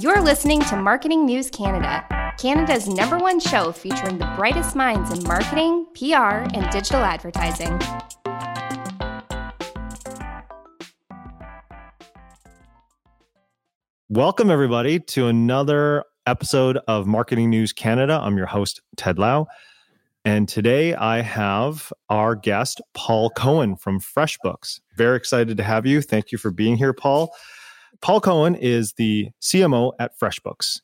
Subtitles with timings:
[0.00, 2.02] You're listening to Marketing News Canada,
[2.38, 7.78] Canada's number one show featuring the brightest minds in marketing, PR, and digital advertising.
[14.08, 18.18] Welcome, everybody, to another episode of Marketing News Canada.
[18.22, 19.48] I'm your host, Ted Lau.
[20.24, 24.80] And today I have our guest, Paul Cohen from FreshBooks.
[24.96, 26.00] Very excited to have you.
[26.00, 27.34] Thank you for being here, Paul.
[28.00, 30.80] Paul Cohen is the CMO at FreshBooks.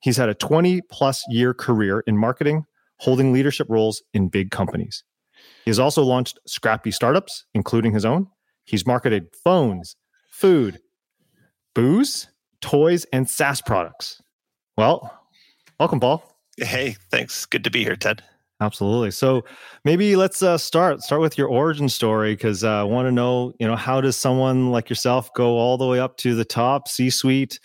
[0.00, 2.64] He's had a 20 plus year career in marketing,
[2.98, 5.04] holding leadership roles in big companies.
[5.64, 8.28] He has also launched scrappy startups, including his own.
[8.64, 9.96] He's marketed phones,
[10.30, 10.80] food,
[11.74, 12.28] booze,
[12.60, 14.20] toys, and SaaS products.
[14.76, 15.20] Well,
[15.78, 16.24] welcome, Paul.
[16.56, 17.46] Hey, thanks.
[17.46, 18.22] Good to be here, Ted.
[18.62, 19.10] Absolutely.
[19.10, 19.44] So
[19.84, 23.52] maybe let's uh, start start with your origin story because uh, I want to know,
[23.58, 26.86] you know, how does someone like yourself go all the way up to the top
[26.86, 27.58] C suite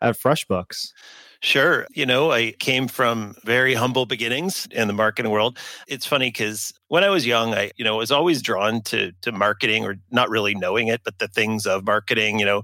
[0.00, 0.92] at FreshBooks?
[1.40, 1.86] Sure.
[1.92, 5.58] You know, I came from very humble beginnings in the marketing world.
[5.86, 9.30] It's funny because when I was young, I, you know, was always drawn to to
[9.30, 12.62] marketing or not really knowing it, but the things of marketing, you know,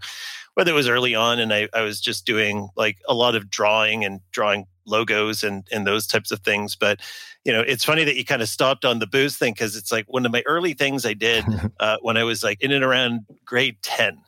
[0.54, 3.50] whether it was early on and I, I was just doing like a lot of
[3.50, 6.76] drawing and drawing logos and and those types of things.
[6.76, 7.00] But
[7.44, 9.92] you know, it's funny that you kind of stopped on the booze thing because it's
[9.92, 11.44] like one of my early things I did
[11.80, 14.18] uh, when I was like in and around grade 10.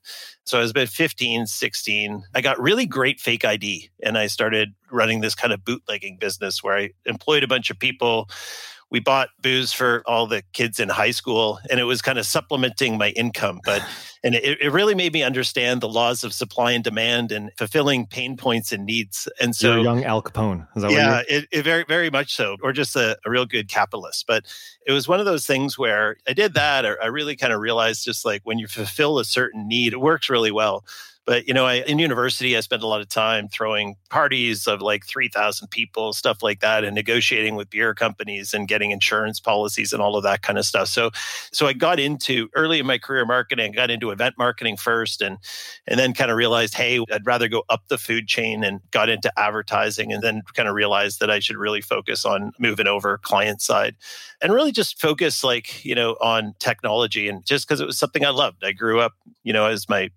[0.45, 2.25] So I was about 15, 16.
[2.35, 6.63] I got really great fake ID and I started running this kind of bootlegging business
[6.63, 8.29] where I employed a bunch of people
[8.91, 12.27] we bought booze for all the kids in high school and it was kind of
[12.27, 13.83] supplementing my income but
[14.25, 18.07] and it, it really made me understand the laws of supply and demand and fulfilling
[18.07, 22.11] pain points and needs and so You're young al capone yeah it, it, very very
[22.11, 24.45] much so or just a, a, real good capitalist but
[24.87, 27.61] it was one of those things where i did that or i really kind of
[27.61, 30.85] realized just like when you fulfill a certain need it works really well
[31.27, 34.81] but you know, I, in university, I spent a lot of time throwing parties of
[34.81, 39.41] like three thousand people, stuff like that, and negotiating with beer companies and getting insurance
[39.41, 40.87] policies and all of that kind of stuff.
[40.87, 41.11] So,
[41.51, 45.39] so I got into early in my career marketing, got into event marketing first, and
[45.89, 49.09] and then kind of realized, hey, I'd rather go up the food chain, and got
[49.09, 53.19] into advertising, and then kind of realized that I should really focus on moving over
[53.19, 53.97] client side,
[54.41, 58.25] and really just focus like you know on technology, and just because it was something
[58.25, 58.63] I loved.
[58.65, 60.11] I grew up, you know, as my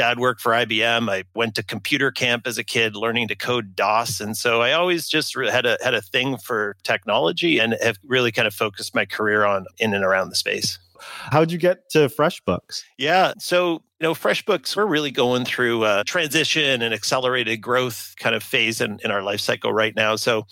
[0.00, 1.10] dad worked for IBM.
[1.10, 4.18] I went to computer camp as a kid learning to code DOS.
[4.18, 8.32] And so I always just had a had a thing for technology and have really
[8.32, 10.78] kind of focused my career on in and around the space.
[11.00, 12.82] How'd you get to FreshBooks?
[12.96, 13.34] Yeah.
[13.38, 18.42] So, you know, FreshBooks, we're really going through a transition and accelerated growth kind of
[18.42, 20.16] phase in, in our life cycle right now.
[20.16, 20.46] So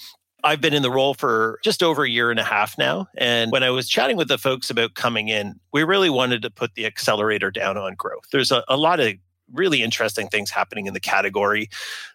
[0.45, 3.07] I've been in the role for just over a year and a half now.
[3.17, 6.51] And when I was chatting with the folks about coming in, we really wanted to
[6.51, 8.25] put the accelerator down on growth.
[8.31, 9.15] There's a, a lot of
[9.53, 11.69] really interesting things happening in the category,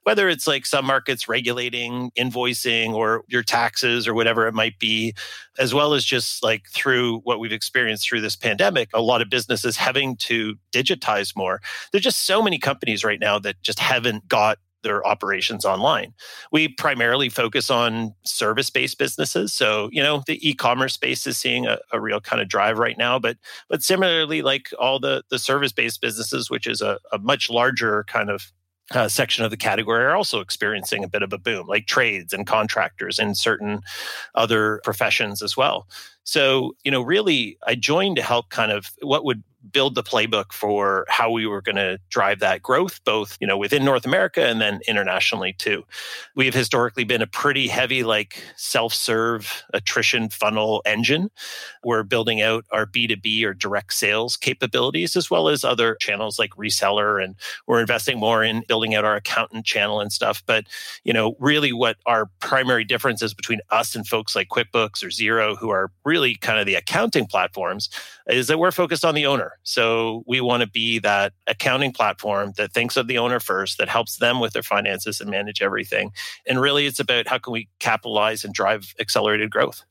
[0.03, 5.13] whether it's like some markets regulating invoicing or your taxes or whatever it might be,
[5.59, 9.29] as well as just like through what we've experienced through this pandemic, a lot of
[9.29, 11.61] businesses having to digitize more.
[11.91, 16.13] There's just so many companies right now that just haven't got their operations online.
[16.51, 19.53] We primarily focus on service based businesses.
[19.53, 22.97] So, you know, the e-commerce space is seeing a, a, real kind of drive right
[22.97, 23.37] now, but
[23.69, 28.03] but similarly, like all the the service based businesses, which is a, a much larger
[28.07, 28.51] kind of
[28.91, 32.33] uh, section of the category are also experiencing a bit of a boom, like trades
[32.33, 33.81] and contractors and certain
[34.35, 35.87] other professions as well.
[36.23, 40.51] So, you know, really, I joined to help kind of what would build the playbook
[40.51, 44.45] for how we were going to drive that growth both you know within north america
[44.45, 45.83] and then internationally too.
[46.35, 51.29] We have historically been a pretty heavy like self-serve attrition funnel engine.
[51.83, 56.51] We're building out our b2b or direct sales capabilities as well as other channels like
[56.51, 57.35] reseller and
[57.67, 60.43] we're investing more in building out our accountant channel and stuff.
[60.45, 60.65] But
[61.03, 65.07] you know really what our primary difference is between us and folks like quickbooks or
[65.07, 67.89] Xero who are really kind of the accounting platforms
[68.27, 72.53] is that we're focused on the owner so we want to be that accounting platform
[72.57, 76.11] that thinks of the owner first, that helps them with their finances and manage everything.
[76.47, 79.83] And really, it's about how can we capitalize and drive accelerated growth.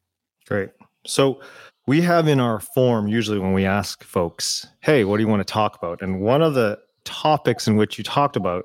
[0.46, 0.70] Great.
[1.06, 1.40] So
[1.86, 5.46] we have in our form usually when we ask folks, "Hey, what do you want
[5.46, 8.64] to talk about?" And one of the topics in which you talked about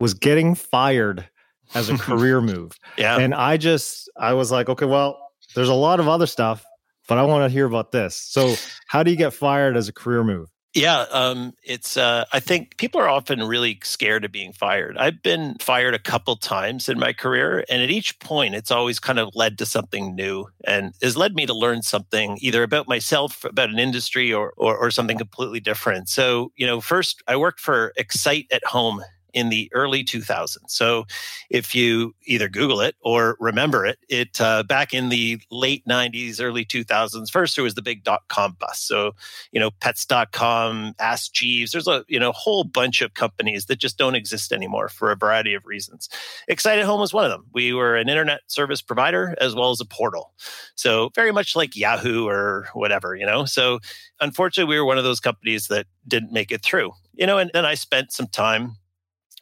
[0.00, 1.28] was getting fired
[1.74, 2.72] as a career move.
[2.96, 3.18] Yeah.
[3.18, 5.18] And I just I was like, okay, well,
[5.54, 6.64] there's a lot of other stuff
[7.08, 8.16] but I want to hear about this.
[8.16, 8.54] So,
[8.86, 10.48] how do you get fired as a career move?
[10.74, 11.98] Yeah, um, it's.
[11.98, 14.96] Uh, I think people are often really scared of being fired.
[14.96, 18.98] I've been fired a couple times in my career, and at each point, it's always
[18.98, 22.88] kind of led to something new, and has led me to learn something either about
[22.88, 26.08] myself, about an industry, or or, or something completely different.
[26.08, 29.02] So, you know, first I worked for Excite at Home
[29.32, 30.58] in the early 2000s.
[30.68, 31.04] So
[31.50, 36.40] if you either Google it or remember it, it uh, back in the late 90s,
[36.40, 38.86] early 2000s, first there was the big dot com bust.
[38.86, 39.12] So,
[39.52, 43.98] you know, pets.com, Ask Jeeves, there's a, you know, whole bunch of companies that just
[43.98, 46.08] don't exist anymore for a variety of reasons.
[46.48, 47.46] Excite at Home was one of them.
[47.52, 50.32] We were an internet service provider as well as a portal.
[50.74, 53.44] So very much like Yahoo or whatever, you know.
[53.44, 53.80] So
[54.20, 57.38] unfortunately, we were one of those companies that didn't make it through, you know.
[57.38, 58.76] And then I spent some time.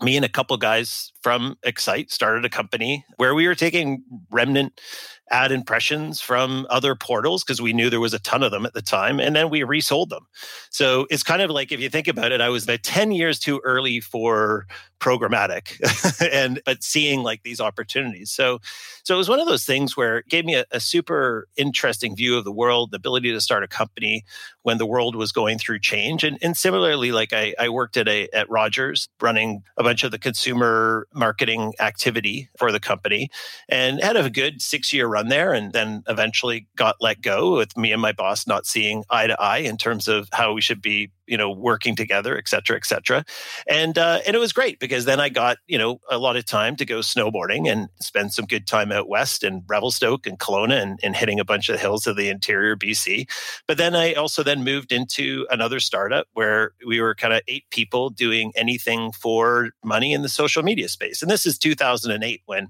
[0.03, 4.81] Me and a couple guys from Excite started a company where we were taking remnant
[5.31, 8.75] ad impressions from other portals because we knew there was a ton of them at
[8.75, 10.27] the time and then we resold them.
[10.71, 13.39] So it's kind of like if you think about it i was about 10 years
[13.39, 14.67] too early for
[15.01, 15.81] programmatic
[16.33, 18.31] and but seeing like these opportunities.
[18.31, 18.61] So
[19.03, 22.15] so it was one of those things where it gave me a, a super interesting
[22.15, 24.25] view of the world the ability to start a company
[24.63, 26.23] when the world was going through change.
[26.23, 30.11] And, and similarly like I, I worked at a at rogers running a bunch of
[30.11, 33.31] the consumer marketing activity for the company
[33.69, 37.57] and had a good six year run run there and then eventually got let go
[37.57, 40.61] with me and my boss not seeing eye to eye in terms of how we
[40.61, 43.25] should be you know working together et cetera et cetera.
[43.69, 46.45] And uh, and it was great because then i got you know a lot of
[46.45, 50.81] time to go snowboarding and spend some good time out west in revelstoke and kelowna
[50.83, 53.29] and, and hitting a bunch of hills of the interior bc
[53.69, 57.65] but then i also then moved into another startup where we were kind of eight
[57.71, 61.23] people doing anything for money in the social media space.
[61.23, 62.69] And this is 2008 when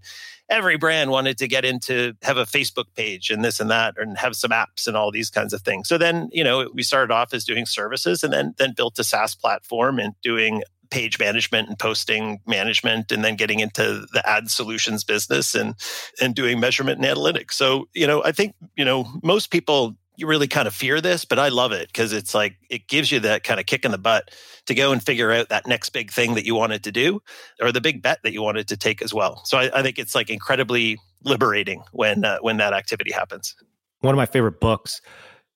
[0.51, 4.19] every brand wanted to get into have a Facebook page and this and that and
[4.19, 5.89] have some apps and all these kinds of things.
[5.89, 9.05] So then, you know, we started off as doing services and then then built a
[9.05, 14.51] SaaS platform and doing page management and posting management and then getting into the ad
[14.51, 15.75] solutions business and
[16.21, 17.53] and doing measurement and analytics.
[17.53, 21.25] So, you know, I think, you know, most people you really kind of fear this,
[21.25, 23.91] but I love it because it's like it gives you that kind of kick in
[23.91, 24.31] the butt
[24.67, 27.23] to go and figure out that next big thing that you wanted to do
[27.61, 29.43] or the big bet that you wanted to take as well.
[29.45, 33.55] So I, I think it's like incredibly liberating when uh, when that activity happens.
[34.01, 35.01] One of my favorite books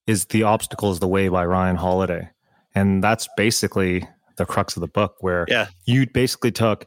[0.07, 2.31] is The Obstacle is the Way by Ryan Holiday.
[2.75, 4.07] And that's basically
[4.37, 5.69] the crux of the book where yeah.
[5.87, 6.85] you basically took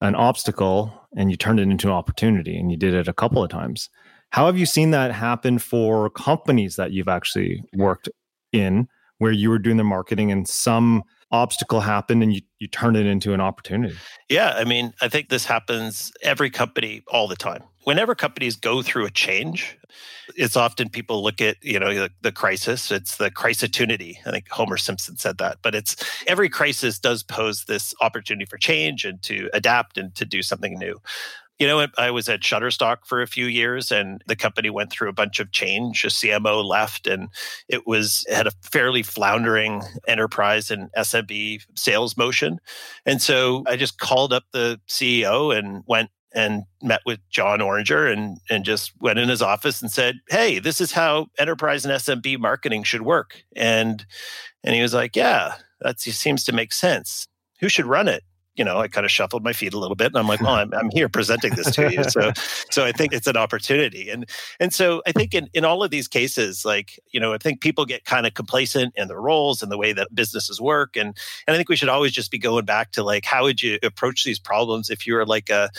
[0.00, 3.42] an obstacle and you turned it into an opportunity and you did it a couple
[3.42, 3.88] of times
[4.34, 8.08] how have you seen that happen for companies that you've actually worked
[8.52, 8.88] in
[9.18, 13.06] where you were doing the marketing and some obstacle happened and you, you turn it
[13.06, 13.94] into an opportunity?
[14.28, 14.54] Yeah.
[14.56, 17.62] I mean, I think this happens every company all the time.
[17.84, 19.78] Whenever companies go through a change,
[20.34, 22.90] it's often people look at, you know, the, the crisis.
[22.90, 24.18] It's the crisitunity.
[24.26, 25.58] I think Homer Simpson said that.
[25.62, 25.94] But it's
[26.26, 30.76] every crisis does pose this opportunity for change and to adapt and to do something
[30.76, 31.00] new.
[31.60, 35.08] You know, I was at Shutterstock for a few years and the company went through
[35.08, 36.04] a bunch of change.
[36.04, 37.28] A CMO left and
[37.68, 42.58] it was it had a fairly floundering enterprise and SMB sales motion.
[43.06, 48.12] And so I just called up the CEO and went and met with Jon Oringer
[48.12, 51.94] and and just went in his office and said, "Hey, this is how enterprise and
[51.94, 54.04] SMB marketing should work." And
[54.64, 57.26] and he was like, "Yeah, that seems to make sense.
[57.60, 58.24] Who should run it?"
[58.56, 60.54] You know, I kind of shuffled my feet a little bit and I'm like, well,
[60.54, 62.04] I'm, I'm here presenting this to you.
[62.04, 62.32] So,
[62.70, 64.10] so I think it's an opportunity.
[64.10, 64.28] And,
[64.60, 67.60] and so I think in, in all of these cases, like, you know, I think
[67.60, 70.96] people get kind of complacent in their roles and the way that businesses work.
[70.96, 71.16] And,
[71.46, 73.78] and I think we should always just be going back to like, how would you
[73.82, 75.70] approach these problems if you were like a,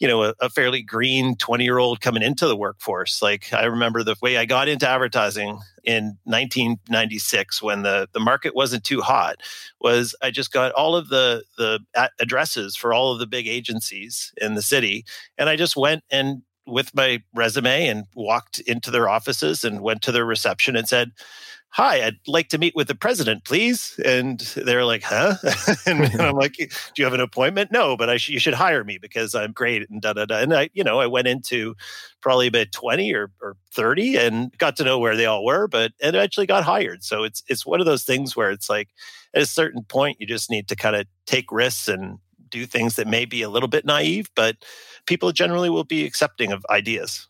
[0.00, 3.20] you know, a, a fairly green 20 year old coming into the workforce.
[3.20, 8.54] Like I remember the way I got into advertising in 1996 when the, the market
[8.54, 9.36] wasn't too hot
[9.78, 11.80] was I just got all of the, the
[12.18, 15.04] addresses for all of the big agencies in the city.
[15.36, 20.02] And I just went and with my resume and walked into their offices and went
[20.02, 21.12] to their reception and said,
[21.72, 23.98] hi, I'd like to meet with the president, please.
[24.04, 25.36] And they're like, huh?
[25.86, 27.70] and, I'm like, do you have an appointment?
[27.70, 30.38] No, but I sh- you should hire me because I'm great and da da da.
[30.38, 31.76] And I, you know, I went into
[32.20, 35.92] probably about 20 or, or 30 and got to know where they all were, but
[36.02, 37.04] and eventually got hired.
[37.04, 38.88] So it's it's one of those things where it's like
[39.32, 42.96] at a certain point you just need to kind of take risks and do things
[42.96, 44.56] that may be a little bit naive, but
[45.06, 47.28] people generally will be accepting of ideas.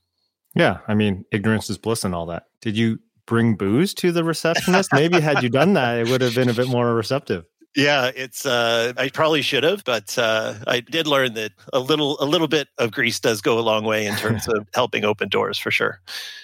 [0.54, 2.44] Yeah, I mean, ignorance is bliss and all that.
[2.62, 2.98] Did you
[3.30, 4.92] bring booze to the receptionist?
[4.92, 7.44] Maybe had you done that, it would have been a bit more receptive.
[7.76, 8.44] Yeah, it's.
[8.44, 12.48] Uh, I probably should have, but uh, I did learn that a little, a little
[12.48, 15.70] bit of grease does go a long way in terms of helping open doors, for
[15.70, 16.00] sure.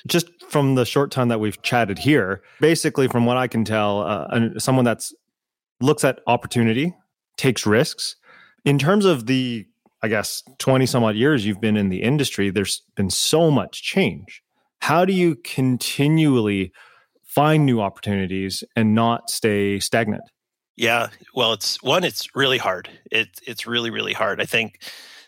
[0.07, 4.02] Just from the short time that we've chatted here, basically, from what I can tell,
[4.02, 5.12] uh, someone that's
[5.81, 6.95] looks at opportunity,
[7.37, 8.14] takes risks.
[8.64, 9.66] In terms of the,
[10.05, 13.83] I guess, twenty some odd years you've been in the industry, there's been so much
[13.83, 14.45] change
[14.80, 16.73] how do you continually
[17.25, 20.23] find new opportunities and not stay stagnant?
[20.76, 22.04] Yeah, well, it's one.
[22.04, 22.88] It's really hard.
[23.11, 24.40] It, it's really really hard.
[24.40, 24.80] I think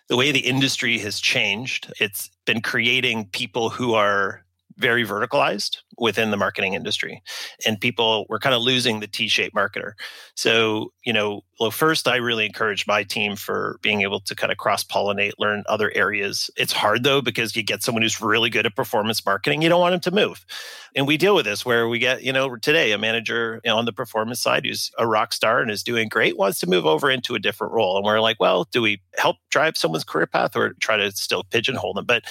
[0.08, 4.44] the way the industry has changed, it's been creating people who are
[4.78, 7.23] very verticalized within the marketing industry
[7.66, 9.92] and people were kind of losing the t-shaped marketer.
[10.35, 14.52] So you know well first i really encourage my team for being able to kind
[14.52, 16.50] of cross pollinate learn other areas.
[16.56, 19.80] It's hard though because you get someone who's really good at performance marketing you don't
[19.80, 20.47] want them to move.
[20.94, 23.92] And we deal with this where we get you know today a manager on the
[23.92, 27.35] performance side who's a rock star and is doing great wants to move over into
[27.35, 27.97] a different role.
[27.97, 31.42] And we're like well do we help drive someone's career path or try to still
[31.42, 32.04] pigeonhole them?
[32.04, 32.23] But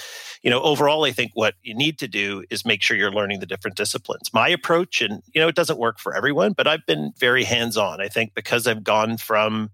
[0.44, 3.39] you know overall i think what you need to do is make sure you're learning
[3.39, 6.86] the different disciplines my approach and you know it doesn't work for everyone but i've
[6.86, 9.70] been very hands on i think because i've gone from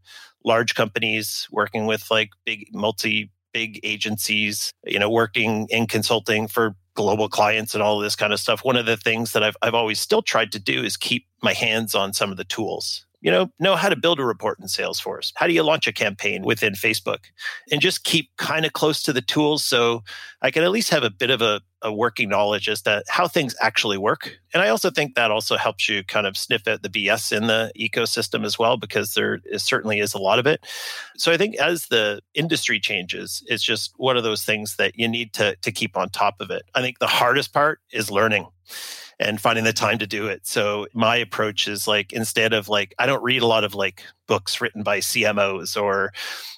[0.46, 6.76] large companies working with like big multi big agencies, you know, working in consulting for
[6.96, 8.66] global clients and all this kind of stuff.
[8.66, 11.54] One of the things that I've, I've always still tried to do is keep my
[11.54, 14.68] hands on some of the tools you know know how to build a report in
[14.68, 15.32] salesforce?
[15.36, 17.20] How do you launch a campaign within facebook?
[17.72, 20.04] And just keep kind of close to the tools so
[20.42, 23.28] i can at least have a bit of a, a working knowledge as to how
[23.28, 24.38] things actually work.
[24.54, 27.48] And i also think that also helps you kind of sniff at the bs in
[27.48, 30.60] the ecosystem as well because there is, certainly is a lot of it.
[31.18, 35.08] So i think as the industry changes it's just one of those things that you
[35.08, 36.64] need to, to keep on top of it.
[36.76, 38.48] I think the hardest part is learning
[39.20, 40.46] and finding the time to do it.
[40.46, 44.04] So my approach is like instead of like I don't read a lot of like
[44.28, 46.12] books written by CMOs or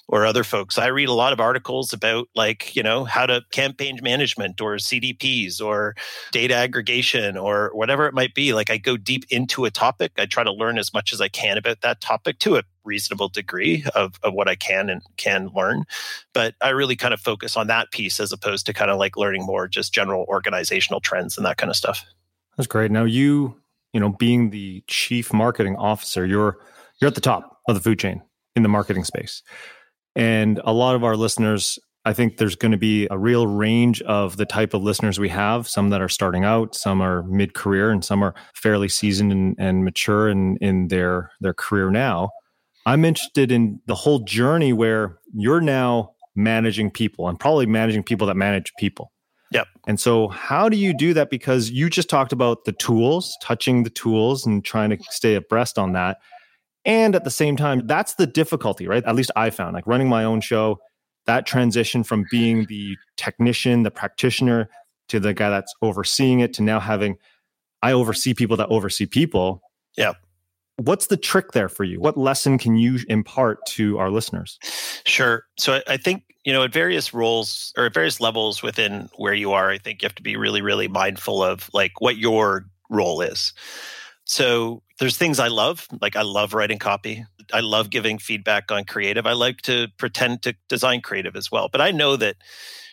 [0.08, 0.78] or other folks.
[0.78, 4.76] I read a lot of articles about like, you know, how to campaign management or
[4.76, 5.96] CDPs or
[6.30, 8.52] data aggregation or whatever it might be.
[8.52, 10.12] Like I go deep into a topic.
[10.16, 13.28] I try to learn as much as I can about that topic to a reasonable
[13.28, 15.84] degree of, of what I can and can learn.
[16.32, 19.16] But I really kind of focus on that piece as opposed to kind of like
[19.16, 22.04] learning more just general organizational trends and that kind of stuff.
[22.56, 22.90] That's great.
[22.90, 23.60] Now you,
[23.92, 26.58] you know, being the chief marketing officer, you're
[27.00, 28.22] you're at the top of the food chain
[28.54, 29.42] in the marketing space.
[30.14, 34.00] And a lot of our listeners, I think there's going to be a real range
[34.02, 37.90] of the type of listeners we have, some that are starting out, some are mid-career
[37.90, 42.30] and some are fairly seasoned and, and mature in, in their their career now.
[42.86, 48.26] I'm interested in the whole journey where you're now managing people and probably managing people
[48.28, 49.12] that manage people.
[49.52, 49.68] Yep.
[49.86, 51.30] And so, how do you do that?
[51.30, 55.78] Because you just talked about the tools, touching the tools and trying to stay abreast
[55.78, 56.18] on that.
[56.84, 59.04] And at the same time, that's the difficulty, right?
[59.04, 60.78] At least I found like running my own show,
[61.26, 64.68] that transition from being the technician, the practitioner
[65.08, 67.16] to the guy that's overseeing it to now having,
[67.82, 69.62] I oversee people that oversee people.
[69.96, 70.12] Yeah.
[70.76, 72.00] What's the trick there for you?
[72.00, 74.58] What lesson can you impart to our listeners?
[75.04, 75.44] Sure.
[75.58, 79.52] So I think, you know, at various roles or at various levels within where you
[79.52, 83.22] are, I think you have to be really, really mindful of like what your role
[83.22, 83.54] is.
[84.26, 87.24] So there's things I love, like I love writing copy.
[87.52, 89.24] I love giving feedback on creative.
[89.24, 91.68] I like to pretend to design creative as well.
[91.70, 92.36] But I know that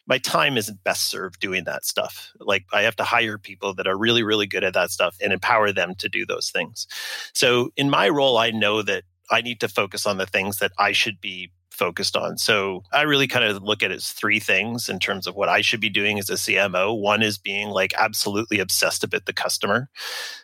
[0.05, 2.31] my time isn't best served doing that stuff.
[2.39, 5.33] Like I have to hire people that are really, really good at that stuff and
[5.33, 6.87] empower them to do those things.
[7.33, 10.71] So in my role, I know that I need to focus on the things that
[10.77, 12.37] I should be focused on.
[12.37, 15.49] So I really kind of look at it as three things in terms of what
[15.49, 16.99] I should be doing as a CMO.
[16.99, 19.89] One is being like absolutely obsessed about the customer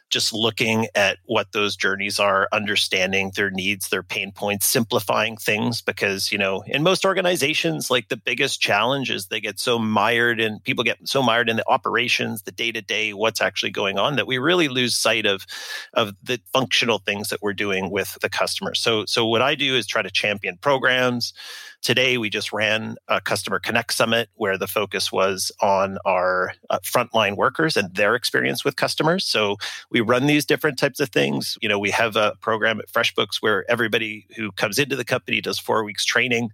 [0.09, 5.81] just looking at what those journeys are, understanding their needs, their pain points, simplifying things.
[5.81, 10.39] Because, you know, in most organizations, like the biggest challenge is they get so mired
[10.39, 13.97] and people get so mired in the operations, the day to day, what's actually going
[13.97, 15.45] on that we really lose sight of,
[15.93, 18.73] of the functional things that we're doing with the customer.
[18.73, 21.33] So, so what I do is try to champion programs
[21.81, 26.79] Today, we just ran a Customer Connect Summit where the focus was on our uh,
[26.83, 29.25] frontline workers and their experience with customers.
[29.25, 29.55] So
[29.89, 31.57] we run these different types of things.
[31.61, 35.39] You know, we have a program at FreshBooks where everybody who comes into the company
[35.39, 36.51] does four weeks training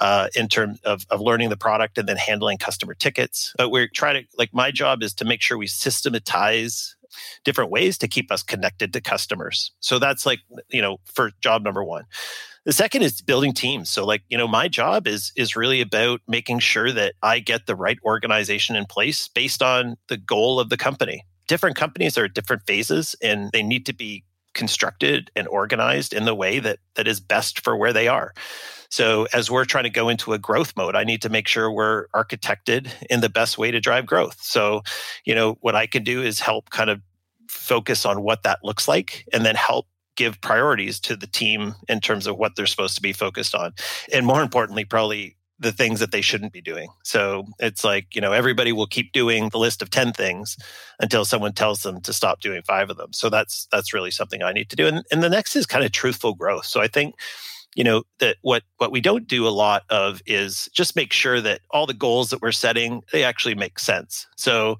[0.00, 3.54] uh, in terms of, of learning the product and then handling customer tickets.
[3.56, 6.96] But we're trying to, like, my job is to make sure we systematize
[7.44, 9.72] different ways to keep us connected to customers.
[9.80, 12.04] So that's like, you know, for job number one.
[12.66, 13.88] The second is building teams.
[13.88, 17.66] So like, you know, my job is is really about making sure that I get
[17.66, 21.24] the right organization in place based on the goal of the company.
[21.48, 26.24] Different companies are at different phases and they need to be constructed and organized in
[26.24, 28.34] the way that that is best for where they are.
[28.90, 31.70] So as we're trying to go into a growth mode, I need to make sure
[31.70, 34.38] we're architected in the best way to drive growth.
[34.42, 34.82] So,
[35.24, 37.00] you know, what I can do is help kind of
[37.48, 39.86] focus on what that looks like and then help
[40.20, 43.72] give priorities to the team in terms of what they're supposed to be focused on.
[44.12, 46.90] And more importantly, probably the things that they shouldn't be doing.
[47.04, 50.58] So it's like, you know, everybody will keep doing the list of 10 things
[51.00, 53.14] until someone tells them to stop doing five of them.
[53.14, 54.86] So that's that's really something I need to do.
[54.86, 56.66] And and the next is kind of truthful growth.
[56.66, 57.14] So I think
[57.74, 61.40] you know that what what we don't do a lot of is just make sure
[61.40, 64.76] that all the goals that we're setting they actually make sense so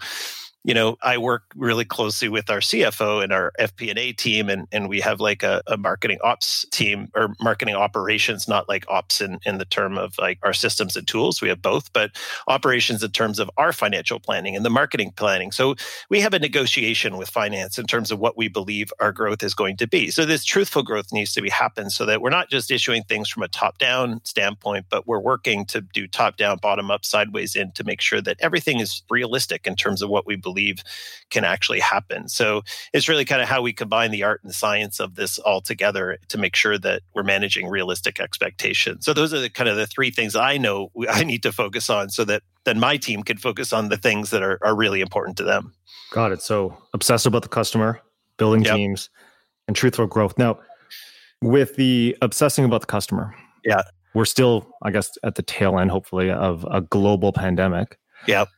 [0.63, 4.91] you know, I work really closely with our CFO and our FP&A team, and, and
[4.91, 9.39] we have like a, a, marketing ops team or marketing operations, not like ops in,
[9.47, 11.41] in the term of like our systems and tools.
[11.41, 12.11] We have both, but
[12.47, 15.51] operations in terms of our financial planning and the marketing planning.
[15.51, 15.77] So
[16.11, 19.55] we have a negotiation with finance in terms of what we believe our growth is
[19.55, 20.11] going to be.
[20.11, 23.31] So this truthful growth needs to be happen so that we're not just issuing things
[23.31, 27.57] from a top down standpoint, but we're working to do top down, bottom up, sideways
[27.57, 30.83] in to make sure that everything is realistic in terms of what we believe believe
[31.31, 32.29] can actually happen.
[32.29, 35.39] So it's really kind of how we combine the art and the science of this
[35.39, 39.05] all together to make sure that we're managing realistic expectations.
[39.05, 41.89] So those are the kind of the three things I know I need to focus
[41.89, 45.01] on so that then my team can focus on the things that are, are really
[45.01, 45.73] important to them.
[46.11, 46.43] Got it.
[46.43, 48.01] So obsessed about the customer,
[48.37, 48.75] building yep.
[48.75, 49.09] teams,
[49.69, 50.37] and truthful growth.
[50.37, 50.59] Now,
[51.41, 53.83] with the obsessing about the customer, yeah,
[54.15, 57.99] we're still, I guess, at the tail end, hopefully, of a global pandemic.
[58.27, 58.49] Yep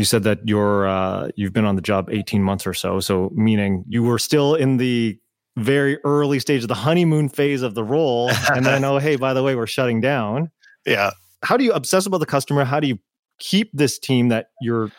[0.00, 3.00] you said that you're uh, you've been on the job 18 months or so.
[3.00, 5.18] So meaning you were still in the
[5.58, 9.34] very early stage of the honeymoon phase of the role and then oh hey by
[9.34, 10.50] the way we're shutting down.
[10.86, 11.10] Yeah.
[11.42, 12.98] How do you obsess about the customer how do you
[13.38, 14.90] keep this team that you're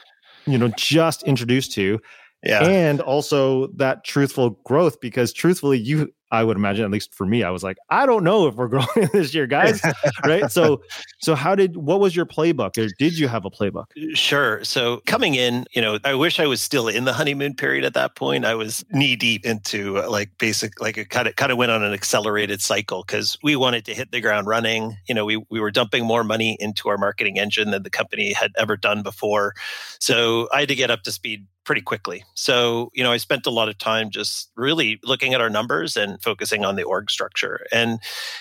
[0.46, 2.00] you know just introduced to?
[2.44, 2.64] Yeah.
[2.64, 7.44] and also that truthful growth because truthfully you I would imagine, at least for me,
[7.44, 9.82] I was like, I don't know if we're growing this year, guys.
[10.26, 10.50] right.
[10.52, 10.82] So,
[11.20, 13.86] so how did, what was your playbook or did you have a playbook?
[14.14, 14.64] Sure.
[14.64, 17.94] So coming in, you know, I wish I was still in the honeymoon period at
[17.96, 18.46] that point.
[18.46, 21.72] I was knee deep into uh, like basic, like it kind of, kind of went
[21.72, 24.98] on an accelerated cycle because we wanted to hit the ground running.
[25.08, 28.34] You know, we, we were dumping more money into our marketing engine than the company
[28.34, 29.54] had ever done before.
[30.00, 32.24] So I had to get up to speed pretty quickly.
[32.34, 35.96] So, you know, I spent a lot of time just really looking at our numbers
[35.96, 37.66] and focusing on the org structure.
[37.72, 38.00] And,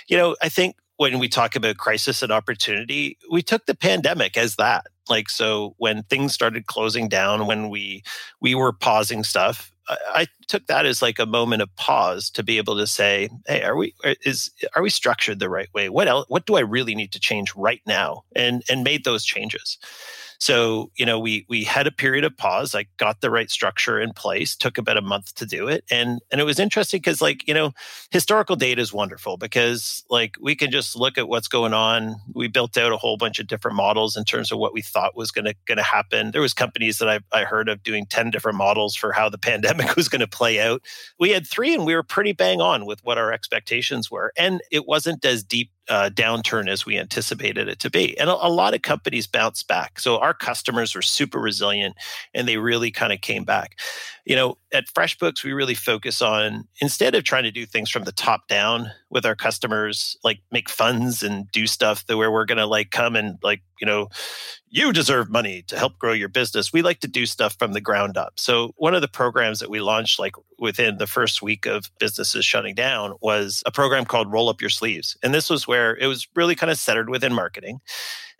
[0.08, 4.36] you know, I think when we talk about crisis and opportunity, we took the pandemic
[4.36, 4.86] as that.
[5.08, 8.02] Like so when things started closing down, when we
[8.40, 12.58] we were pausing stuff, I, took that as like a moment of pause to be
[12.58, 15.88] able to say, "Hey, are we is are we structured the right way?
[15.88, 19.24] What else what do I really need to change right now?" And and made those
[19.24, 19.78] changes.
[20.40, 22.74] So, you know, we we had a period of pause.
[22.74, 24.56] I got the right structure in place.
[24.56, 27.52] Took about a month to do it, and and it was interesting because, like, you
[27.52, 27.72] know,
[28.10, 32.16] historical data is wonderful because, like, we can just look at what's going on.
[32.34, 35.14] We built out a whole bunch of different models in terms of what we thought
[35.14, 36.30] was going to going to happen.
[36.30, 39.38] There was companies that I I heard of doing ten different models for how the
[39.38, 40.82] pandemic was going to play out.
[41.18, 44.62] We had three, and we were pretty bang on with what our expectations were, and
[44.70, 48.16] it wasn't as deep uh, downturn as we anticipated it to be.
[48.18, 49.98] And a, a, lot of companies bounced back.
[49.98, 51.96] So our customers were super resilient
[52.32, 53.76] and they really kind of came back.
[54.24, 58.04] You know, at FreshBooks, we really focus on instead of trying to do things from
[58.04, 62.44] the top down with our customers, like make funds and do stuff that where we're
[62.44, 64.08] going to like come and like, you know,
[64.68, 66.72] you deserve money to help grow your business.
[66.72, 68.34] We like to do stuff from the ground up.
[68.36, 72.44] So one of the programs that we launched like within the first week of businesses
[72.44, 75.16] shutting down was a program called Roll Up Your Sleeves.
[75.22, 77.80] And this was where it was really kind of centered within marketing.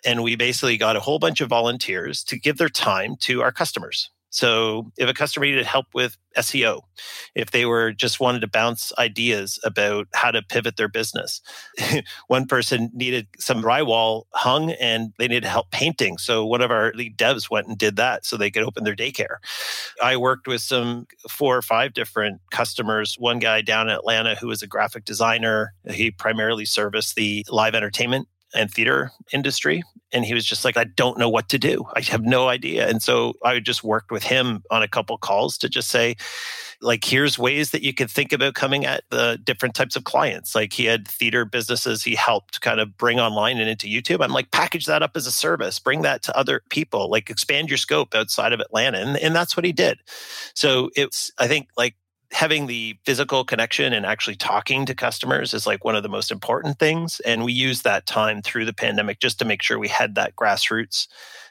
[0.05, 3.53] And we basically got a whole bunch of volunteers to give their time to our
[3.53, 4.11] customers.
[4.31, 6.83] So if a customer needed help with SEO,
[7.35, 11.41] if they were just wanted to bounce ideas about how to pivot their business,
[12.29, 16.17] one person needed some drywall hung and they needed help painting.
[16.19, 18.97] So one of our lead devs went and did that so they could open their
[18.97, 19.37] daycare.
[20.03, 23.17] I worked with some four or five different customers.
[23.19, 25.75] One guy down in Atlanta who was a graphic designer.
[25.91, 29.83] He primarily serviced the live entertainment and theater industry.
[30.13, 31.85] And he was just like, I don't know what to do.
[31.95, 32.89] I have no idea.
[32.89, 36.17] And so I just worked with him on a couple calls to just say,
[36.83, 40.55] like, here's ways that you could think about coming at the different types of clients.
[40.55, 44.25] Like he had theater businesses he helped kind of bring online and into YouTube.
[44.25, 47.69] I'm like, package that up as a service, bring that to other people, like expand
[47.69, 48.99] your scope outside of Atlanta.
[48.99, 50.01] And, and that's what he did.
[50.55, 51.95] So it's, I think, like
[52.33, 56.31] having the physical connection and actually talking to customers is like one of the most
[56.31, 57.21] important things.
[57.21, 60.37] And we used that time through the pandemic just to make sure we had that
[60.37, 61.09] grassroots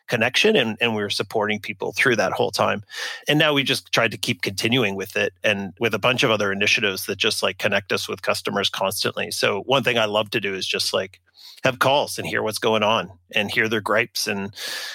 [0.08, 2.84] connection and, and we were supporting people through that whole time.
[3.28, 6.32] And now we just tried to keep continuing with it and with a bunch of
[6.32, 9.32] other initiatives that just like connect us with customers constantly.
[9.32, 11.22] So one thing I love to do is just like
[11.64, 14.54] have calls and hear what's going on and hear their gripes and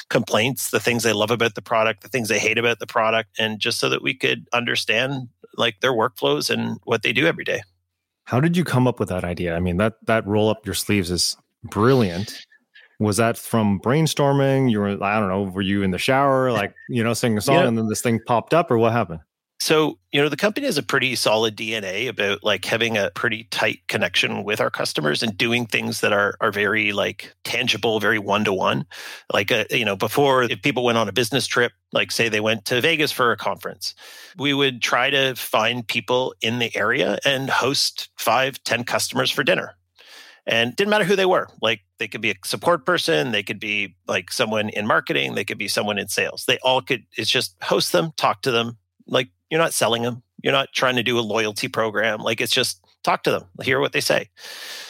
[0.08, 3.30] complaints, the things they love about the product, the things they hate about the product,
[3.38, 7.44] and just so that we could understand like their workflows and what they do every
[7.44, 7.62] day.
[8.24, 9.54] How did you come up with that idea?
[9.54, 12.46] I mean, that that roll up your sleeves is brilliant.
[13.00, 14.70] Was that from brainstorming?
[14.70, 17.40] You were, I don't know, were you in the shower, like, you know, singing a
[17.40, 17.66] song yeah.
[17.66, 19.20] and then this thing popped up or what happened?
[19.60, 23.44] So, you know, the company has a pretty solid DNA about like having a pretty
[23.50, 28.18] tight connection with our customers and doing things that are are very like tangible, very
[28.18, 28.84] one to one.
[29.32, 32.40] Like, uh, you know, before if people went on a business trip, like say they
[32.40, 33.94] went to Vegas for a conference,
[34.36, 39.44] we would try to find people in the area and host five, ten customers for
[39.44, 39.76] dinner
[40.46, 43.58] and didn't matter who they were like they could be a support person they could
[43.58, 47.30] be like someone in marketing they could be someone in sales they all could it's
[47.30, 50.20] just host them talk to them like you're not selling them.
[50.42, 52.18] You're not trying to do a loyalty program.
[52.18, 54.28] Like it's just talk to them, hear what they say.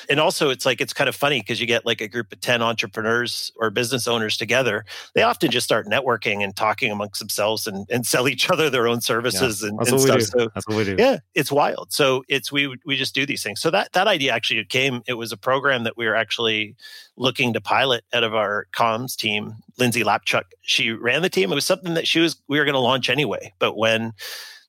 [0.09, 2.41] And also, it's like, it's kind of funny because you get like a group of
[2.41, 4.87] 10 entrepreneurs or business owners together.
[5.15, 8.89] They often just start networking and talking amongst themselves and, and sell each other their
[8.89, 10.23] own services yeah, and, and stuff.
[10.23, 10.97] So, that's what we do.
[10.99, 11.93] Yeah, it's wild.
[11.93, 13.61] So it's, we, we just do these things.
[13.61, 16.75] So that, that idea actually came, it was a program that we were actually
[17.17, 19.57] looking to pilot out of our comms team.
[19.79, 21.53] Lindsay Lapchuk, she ran the team.
[21.53, 23.53] It was something that she was, we were going to launch anyway.
[23.59, 24.15] But when,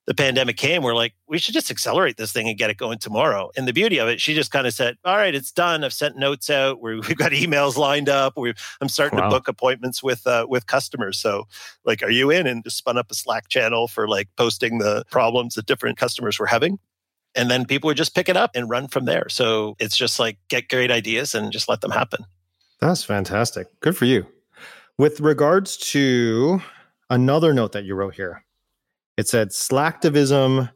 [0.05, 2.99] the pandemic came, we're like, we should just accelerate this thing and get it going
[2.99, 3.49] tomorrow.
[3.57, 5.83] And the beauty of it, she just kind of said, all right, it's done.
[5.83, 6.79] I've sent notes out.
[6.79, 8.37] we have got emails lined up.
[8.37, 9.25] we I'm starting wow.
[9.25, 11.17] to book appointments with uh, with customers.
[11.17, 11.47] So,
[11.85, 12.45] like, are you in?
[12.45, 16.39] And just spun up a Slack channel for like posting the problems that different customers
[16.39, 16.77] were having.
[17.33, 19.27] And then people would just pick it up and run from there.
[19.27, 22.25] So it's just like get great ideas and just let them happen.
[22.79, 23.67] That's fantastic.
[23.81, 24.25] Good for you.
[24.97, 26.61] With regards to
[27.09, 28.44] another note that you wrote here,
[29.17, 30.69] it said slacktivism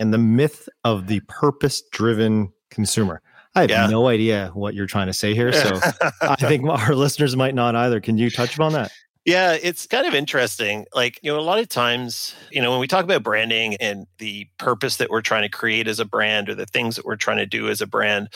[0.00, 3.22] and the myth of the purpose driven consumer.
[3.54, 3.86] I have yeah.
[3.86, 5.52] no idea what you're trying to say here.
[5.52, 5.80] So
[6.22, 8.00] I think our listeners might not either.
[8.00, 8.92] Can you touch upon that?
[9.28, 10.86] Yeah, it's kind of interesting.
[10.94, 14.06] Like, you know, a lot of times, you know, when we talk about branding and
[14.16, 17.16] the purpose that we're trying to create as a brand or the things that we're
[17.16, 18.30] trying to do as a brand,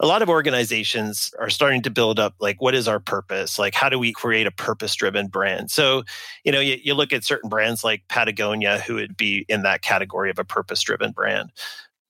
[0.00, 3.56] a lot of organizations are starting to build up like, what is our purpose?
[3.56, 5.70] Like, how do we create a purpose driven brand?
[5.70, 6.02] So,
[6.42, 9.82] you know, you, you look at certain brands like Patagonia, who would be in that
[9.82, 11.52] category of a purpose driven brand.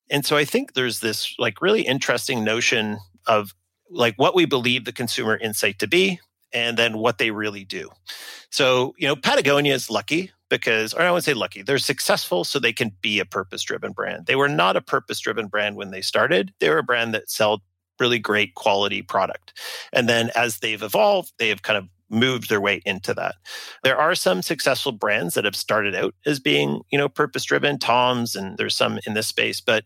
[0.08, 3.54] And so I think there's this like really interesting notion of
[3.90, 6.18] like what we believe the consumer insight to be
[6.52, 7.90] and then what they really do.
[8.50, 12.58] So, you know, Patagonia is lucky because, or I wouldn't say lucky, they're successful so
[12.58, 14.26] they can be a purpose driven brand.
[14.26, 16.52] They were not a purpose driven brand when they started.
[16.60, 17.62] They were a brand that sold
[17.98, 19.58] really great quality product.
[19.92, 23.34] And then as they've evolved, they have kind of moved their way into that.
[23.82, 27.78] There are some successful brands that have started out as being, you know, purpose driven,
[27.78, 29.60] Toms, and there's some in this space.
[29.60, 29.84] But,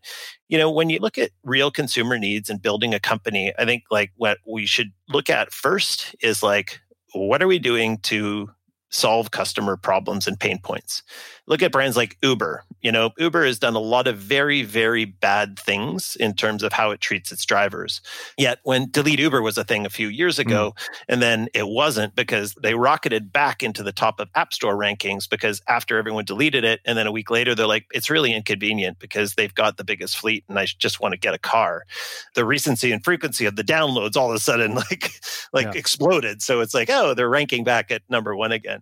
[0.49, 3.83] you know, when you look at real consumer needs and building a company, I think
[3.89, 6.81] like what we should look at first is like,
[7.13, 8.49] what are we doing to
[8.89, 11.03] solve customer problems and pain points.
[11.45, 12.63] Look at brands like Uber.
[12.81, 16.73] You know, Uber has done a lot of very, very bad things in terms of
[16.73, 18.01] how it treats its drivers.
[18.37, 20.87] Yet when Delete Uber was a thing a few years ago, mm.
[21.07, 25.29] and then it wasn't because they rocketed back into the top of App Store rankings
[25.29, 28.99] because after everyone deleted it, and then a week later, they're like, it's really inconvenient
[28.99, 31.83] because they've got the biggest fleet and I just want to get a car.
[32.35, 35.11] The recency and frequency of the downloads all of a sudden like
[35.53, 35.79] like yeah.
[35.79, 36.41] exploded.
[36.41, 38.76] So it's like, oh, they're ranking back at number one again.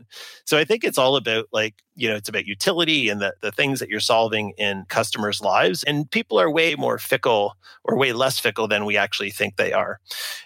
[0.46, 3.52] So I think it's all about like, you know, it's about utility and the, the
[3.52, 5.84] things that you're solving in customers' lives.
[5.84, 9.72] And people are way more fickle or way less fickle than we actually think they
[9.72, 10.00] are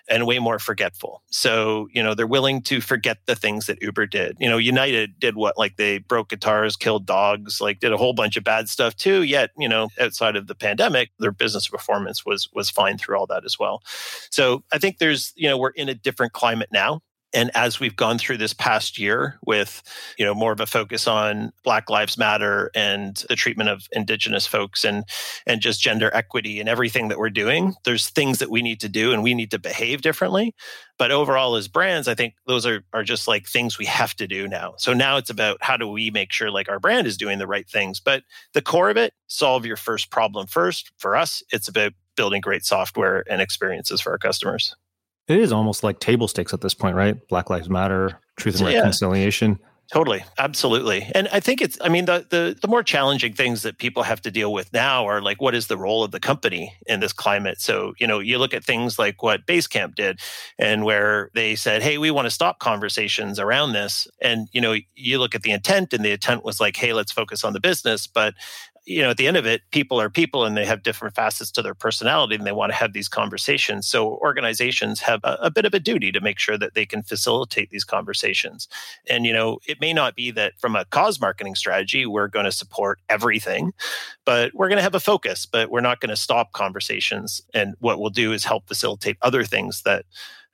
[0.07, 1.23] and way more forgetful.
[1.31, 4.37] So, you know, they're willing to forget the things that Uber did.
[4.39, 5.57] You know, United did what?
[5.57, 9.23] Like they broke guitars, killed dogs, like did a whole bunch of bad stuff too.
[9.23, 13.27] Yet, you know, outside of the pandemic, their business performance was was fine through all
[13.27, 13.81] that as well.
[14.29, 17.01] So I think there's, you know, we're in a different climate now
[17.33, 19.83] and as we've gone through this past year with
[20.17, 24.47] you know more of a focus on black lives matter and the treatment of indigenous
[24.47, 25.03] folks and
[25.45, 28.89] and just gender equity and everything that we're doing there's things that we need to
[28.89, 30.53] do and we need to behave differently.
[30.97, 34.27] But overall as brands i think those are are just like things we have to
[34.27, 34.73] do now.
[34.77, 37.47] So now it's about how do we make sure like our brand is doing the
[37.47, 37.99] right things.
[37.99, 40.91] But the core of it solve your first problem first.
[40.97, 44.75] For us it's about building great software and experiences for our customers
[45.29, 47.15] it is almost like table stakes at this point, right?
[47.27, 48.79] Black Lives Matter, truth and yeah.
[48.79, 49.59] reconciliation.
[49.91, 51.75] Totally, absolutely, and I think it's.
[51.81, 55.07] I mean, the, the the more challenging things that people have to deal with now
[55.07, 57.59] are like, what is the role of the company in this climate?
[57.59, 60.19] So, you know, you look at things like what Basecamp did,
[60.59, 64.75] and where they said, "Hey, we want to stop conversations around this," and you know,
[64.93, 67.59] you look at the intent, and the intent was like, "Hey, let's focus on the
[67.59, 68.35] business," but
[68.85, 71.51] you know, at the end of it, people are people and they have different facets
[71.51, 73.87] to their personality and they want to have these conversations.
[73.87, 77.03] So organizations have a, a, bit of a duty to make sure that they can
[77.03, 78.67] facilitate these conversations.
[79.09, 82.45] And, you know, it may not be that from a cause marketing strategy, we're going
[82.45, 83.73] to support everything,
[84.25, 87.41] but we're going to have a focus, but we're not going to stop conversations.
[87.53, 90.05] And what we'll do is help facilitate other things that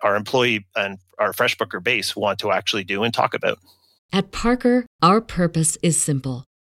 [0.01, 3.59] our employee and our FreshBooker base want to actually do and talk about.
[4.11, 6.45] At Parker, our purpose is simple.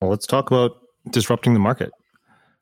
[0.00, 0.78] Well, let's talk about
[1.10, 1.90] disrupting the market.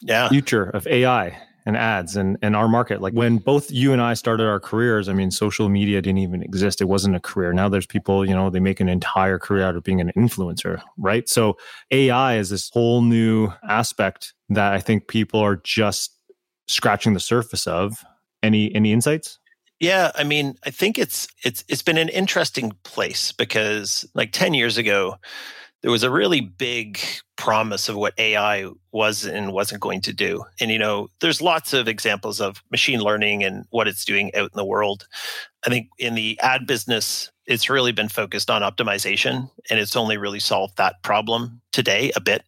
[0.01, 0.29] Yeah.
[0.29, 3.03] Future of AI and ads and, and our market.
[3.03, 6.43] Like when both you and I started our careers, I mean, social media didn't even
[6.43, 6.81] exist.
[6.81, 7.53] It wasn't a career.
[7.53, 10.81] Now there's people, you know, they make an entire career out of being an influencer,
[10.97, 11.29] right?
[11.29, 11.59] So
[11.91, 16.17] AI is this whole new aspect that I think people are just
[16.69, 18.05] scratching the surface of.
[18.41, 19.41] Any any insights?
[19.81, 24.55] Yeah, I mean, I think it's it's it's been an interesting place because like 10
[24.55, 25.17] years ago
[25.83, 26.99] there was a really big
[27.37, 30.45] promise of what AI was and wasn't going to do.
[30.61, 34.51] And, you know, there's lots of examples of machine learning and what it's doing out
[34.53, 35.07] in the world.
[35.65, 40.17] I think in the ad business, it's really been focused on optimization and it's only
[40.17, 42.43] really solved that problem today a bit.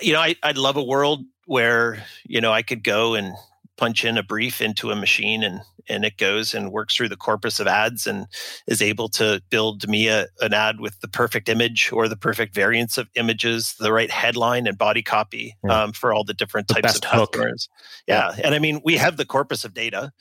[0.00, 3.34] You know, I, I'd love a world where, you know, I could go and
[3.78, 7.16] punch in a brief into a machine and and it goes and works through the
[7.16, 8.26] corpus of ads and
[8.66, 12.54] is able to build me a, an ad with the perfect image or the perfect
[12.54, 15.84] variants of images, the right headline and body copy yeah.
[15.84, 17.70] um, for all the different the types of customers.
[18.06, 18.34] Yeah.
[18.36, 18.42] yeah.
[18.44, 20.12] And I mean, we have the corpus of data.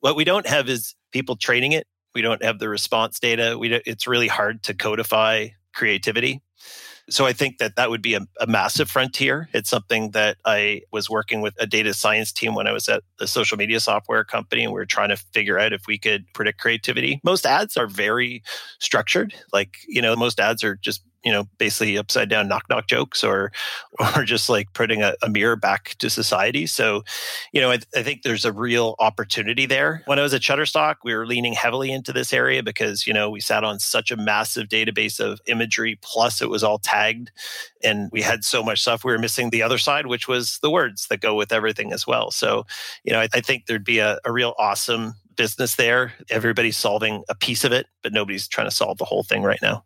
[0.00, 1.86] What we don't have is people training it.
[2.14, 3.56] We don't have the response data.
[3.56, 6.42] We it's really hard to codify creativity.
[7.10, 9.48] So I think that that would be a, a, massive frontier.
[9.52, 13.02] It's something that I was working with a data science team when I was at
[13.18, 16.24] the social media software company, and we were trying to figure out if we could
[16.32, 17.20] predict creativity.
[17.22, 18.42] Most ads are very
[18.78, 19.34] structured.
[19.52, 23.24] Like, you know, most ads are just you know basically upside down knock knock jokes
[23.24, 23.50] or
[24.16, 26.66] or just like putting a, a mirror back to society.
[26.66, 27.02] So
[27.52, 30.02] you know I, I, think there's a real opportunity there.
[30.06, 33.30] When i was at shutterstock we were leaning heavily into this area because you know
[33.30, 37.30] we sat on such a massive database of imagery plus it was all tagged
[37.82, 39.04] and we had so much stuff.
[39.04, 42.06] We were missing the other side which was the words that go with everything as
[42.06, 42.30] well.
[42.30, 42.66] So
[43.04, 47.24] you know i, I think there'd be a, a real awesome business there everybody's solving
[47.28, 49.84] a piece of it but nobody's trying to solve the whole thing right now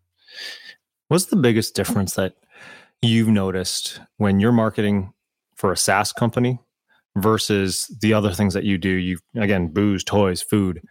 [1.09, 2.35] What's the biggest difference that
[3.03, 5.13] you've noticed when you're marketing
[5.57, 6.61] for a SaaS company
[7.17, 8.91] versus the other things that you do?
[8.91, 10.83] You again, booze, toys, food.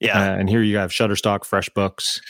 [0.00, 0.18] Yeah.
[0.18, 2.20] Uh, and here you have Shutterstock, FreshBooks.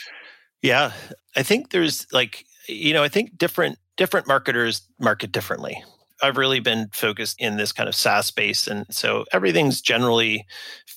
[0.62, 0.92] Yeah.
[1.36, 5.82] I think there's like, you know, I think different different marketers market differently.
[6.22, 8.66] I've really been focused in this kind of SaaS space.
[8.66, 10.46] And so everything's generally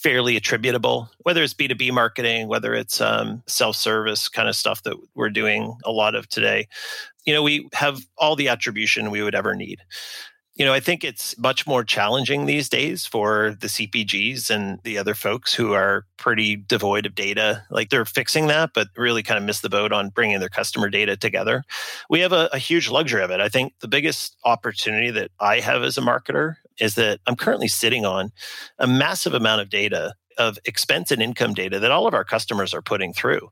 [0.02, 4.96] fairly attributable, whether it's B2B marketing, whether it's um, self service kind of stuff that
[5.16, 6.68] we're doing a lot of today.
[7.26, 9.82] You know, we have all the attribution we would ever need
[10.58, 14.98] you know, I think it's much more challenging these days for the CPGs and the
[14.98, 17.64] other folks who are pretty devoid of data.
[17.70, 20.90] Like they're fixing that, but really kind of missed the boat on bringing their customer
[20.90, 21.64] data together.
[22.10, 23.40] We have a, a huge luxury of it.
[23.40, 27.68] I think the biggest opportunity that I have as a marketer is that I'm currently
[27.68, 28.32] sitting on
[28.80, 32.74] a massive amount of data of expense and income data that all of our customers
[32.74, 33.50] are putting through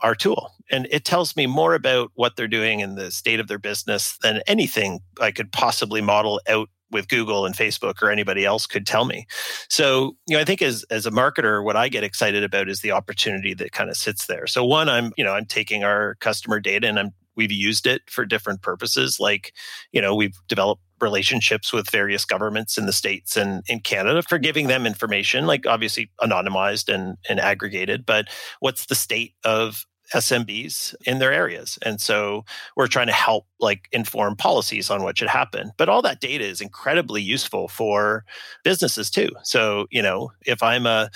[0.00, 0.52] our tool.
[0.70, 4.18] And it tells me more about what they're doing in the state of their business
[4.22, 8.86] than anything I could possibly model out with Google and Facebook or anybody else could
[8.86, 9.26] tell me.
[9.68, 12.80] So, you know, I think as as a marketer, what I get excited about is
[12.80, 14.46] the opportunity that kind of sits there.
[14.46, 18.02] So one, I'm, you know, I'm taking our customer data and I'm we've used it
[18.08, 19.20] for different purposes.
[19.20, 19.52] Like,
[19.92, 24.38] you know, we've developed relationships with various governments in the states and in Canada for
[24.38, 28.28] giving them information, like obviously anonymized and, and aggregated, but
[28.60, 31.78] what's the state of SMBs in their areas.
[31.82, 32.44] And so
[32.76, 35.72] we're trying to help like inform policies on what should happen.
[35.76, 38.24] But all that data is incredibly useful for
[38.62, 39.30] businesses too.
[39.42, 41.10] So, you know, if I'm a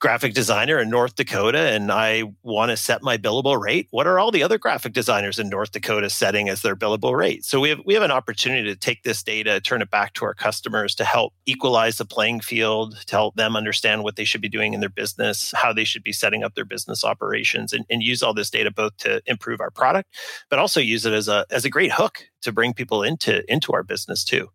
[0.00, 4.18] graphic designer in North Dakota and I want to set my billable rate, what are
[4.18, 7.44] all the other graphic designers in North Dakota setting as their billable rate?
[7.44, 10.24] So we have we have an opportunity to take this data, turn it back to
[10.24, 14.40] our customers to help equalize the playing field, to help them understand what they should
[14.40, 17.84] be doing in their business, how they should be setting up their business operations and,
[17.90, 20.14] and use all this data both to improve our product,
[20.48, 23.72] but also use it as a as a great hook to bring people into into
[23.72, 24.48] our business too.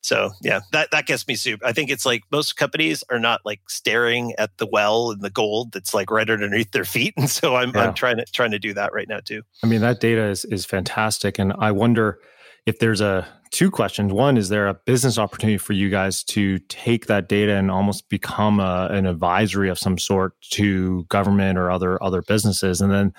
[0.00, 1.60] So yeah, that that gets me soup.
[1.64, 5.30] I think it's like most companies are not like staring at the well and the
[5.30, 7.84] gold that's like right underneath their feet, and so I'm yeah.
[7.86, 9.42] I'm trying to trying to do that right now too.
[9.62, 12.18] I mean that data is is fantastic, and I wonder
[12.66, 14.12] if there's a two questions.
[14.12, 18.08] One, is there a business opportunity for you guys to take that data and almost
[18.08, 22.80] become a, an advisory of some sort to government or other other businesses?
[22.80, 23.12] And then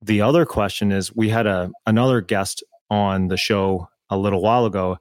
[0.00, 4.66] the other question is we had a another guest on the show a little while
[4.66, 4.98] ago.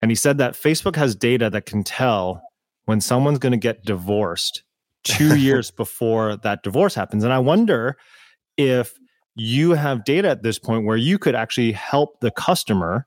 [0.00, 2.42] And he said that Facebook has data that can tell
[2.86, 4.62] when someone's going to get divorced
[5.04, 7.22] two years before that divorce happens.
[7.22, 7.98] And I wonder
[8.56, 8.98] if
[9.36, 13.06] you have data at this point where you could actually help the customer,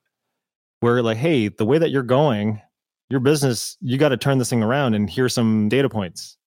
[0.79, 2.61] where, like, hey, the way that you're going,
[3.09, 6.37] your business, you got to turn this thing around and here's some data points.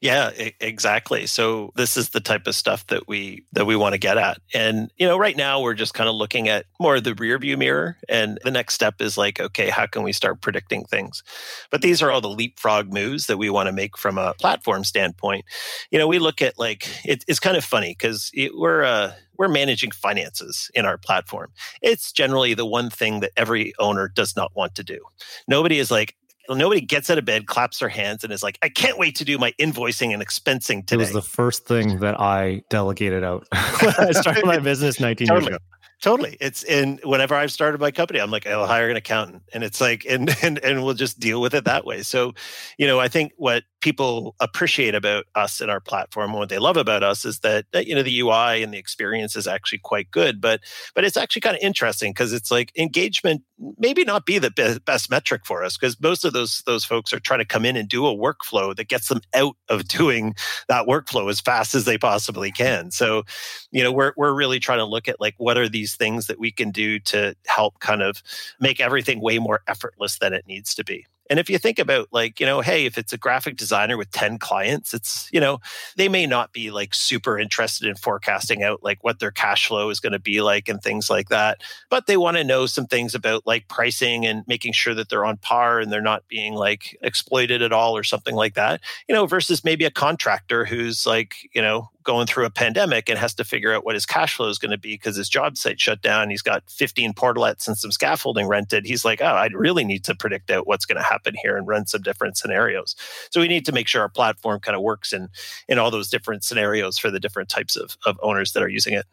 [0.00, 1.26] Yeah, exactly.
[1.26, 4.38] So this is the type of stuff that we that we want to get at.
[4.54, 7.38] And you know, right now we're just kind of looking at more of the rear
[7.38, 11.22] view mirror and the next step is like, okay, how can we start predicting things?
[11.70, 14.84] But these are all the leapfrog moves that we want to make from a platform
[14.84, 15.44] standpoint.
[15.90, 19.48] You know, we look at like it, it's kind of funny because we're uh we're
[19.48, 21.52] managing finances in our platform.
[21.82, 24.98] It's generally the one thing that every owner does not want to do.
[25.46, 26.14] Nobody is like,
[26.48, 29.24] nobody gets out of bed, claps their hands, and is like, I can't wait to
[29.24, 30.96] do my invoicing and expensing today.
[30.96, 33.46] It was the first thing that I delegated out
[33.80, 35.44] when I started my business 19 totally.
[35.44, 35.64] years ago.
[36.02, 36.36] Totally.
[36.40, 39.42] It's in whenever I've started my company, I'm like, I'll hire an accountant.
[39.54, 42.02] And it's like, and and and we'll just deal with it that way.
[42.02, 42.34] So,
[42.76, 46.58] you know, I think what people appreciate about us and our platform and what they
[46.58, 49.78] love about us is that, that you know the UI and the experience is actually
[49.78, 50.58] quite good, but
[50.96, 53.44] but it's actually kind of interesting because it's like engagement
[53.78, 57.12] maybe not be the be- best metric for us because most of those those folks
[57.12, 60.34] are trying to come in and do a workflow that gets them out of doing
[60.66, 62.90] that workflow as fast as they possibly can.
[62.90, 63.22] So,
[63.70, 66.40] you know, we're we're really trying to look at like what are these things that
[66.40, 68.20] we can do to help kind of
[68.58, 71.06] make everything way more effortless than it needs to be.
[71.28, 74.10] And if you think about like, you know, hey, if it's a graphic designer with
[74.10, 75.58] 10 clients, it's, you know,
[75.96, 79.90] they may not be like super interested in forecasting out like what their cash flow
[79.90, 81.62] is going to be like and things like that.
[81.90, 85.24] But they want to know some things about like pricing and making sure that they're
[85.24, 89.14] on par and they're not being like exploited at all or something like that, you
[89.14, 93.34] know, versus maybe a contractor who's like, you know, going through a pandemic and has
[93.34, 95.78] to figure out what his cash flow is going to be because his job site
[95.78, 96.30] shut down.
[96.30, 98.86] He's got 15 portalets and some scaffolding rented.
[98.86, 101.66] He's like, oh, I really need to predict out what's going to happen here and
[101.66, 102.94] run some different scenarios.
[103.30, 105.28] So we need to make sure our platform kind of works in
[105.68, 108.94] in all those different scenarios for the different types of, of owners that are using
[108.94, 109.04] it.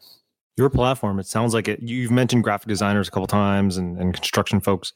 [0.56, 1.82] Your platform, it sounds like it.
[1.82, 4.92] You've mentioned graphic designers a couple times and, and construction folks.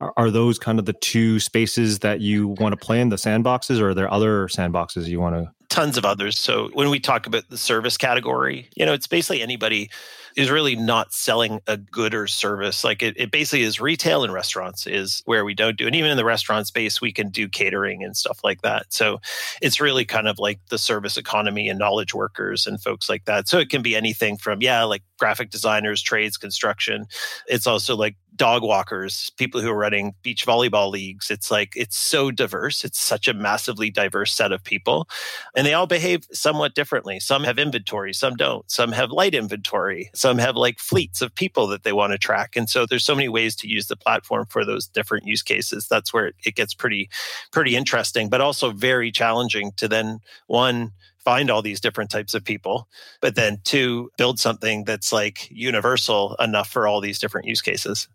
[0.00, 3.16] Are, are those kind of the two spaces that you want to play in the
[3.16, 6.38] sandboxes, or are there other sandboxes you want to tons of others.
[6.38, 9.90] So when we talk about the service category, you know, it's basically anybody
[10.38, 12.84] is really not selling a good or service.
[12.84, 15.84] Like it, it basically is retail and restaurants is where we don't do.
[15.84, 18.86] And even in the restaurant space, we can do catering and stuff like that.
[18.90, 19.20] So
[19.60, 23.48] it's really kind of like the service economy and knowledge workers and folks like that.
[23.48, 27.06] So it can be anything from, yeah, like graphic designers, trades, construction.
[27.48, 31.28] It's also like dog walkers, people who are running beach volleyball leagues.
[31.28, 32.84] It's like, it's so diverse.
[32.84, 35.08] It's such a massively diverse set of people.
[35.56, 37.18] And they all behave somewhat differently.
[37.18, 38.70] Some have inventory, some don't.
[38.70, 40.10] Some have light inventory.
[40.36, 42.56] Have like fleets of people that they want to track.
[42.56, 45.88] And so there's so many ways to use the platform for those different use cases.
[45.88, 47.08] That's where it gets pretty,
[47.50, 52.44] pretty interesting, but also very challenging to then one, find all these different types of
[52.44, 52.88] people,
[53.20, 58.08] but then two, build something that's like universal enough for all these different use cases.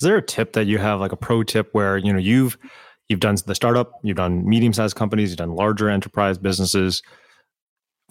[0.00, 2.58] Is there a tip that you have, like a pro tip where, you know, you've
[3.08, 7.02] you've done the startup, you've done medium sized companies, you've done larger enterprise businesses.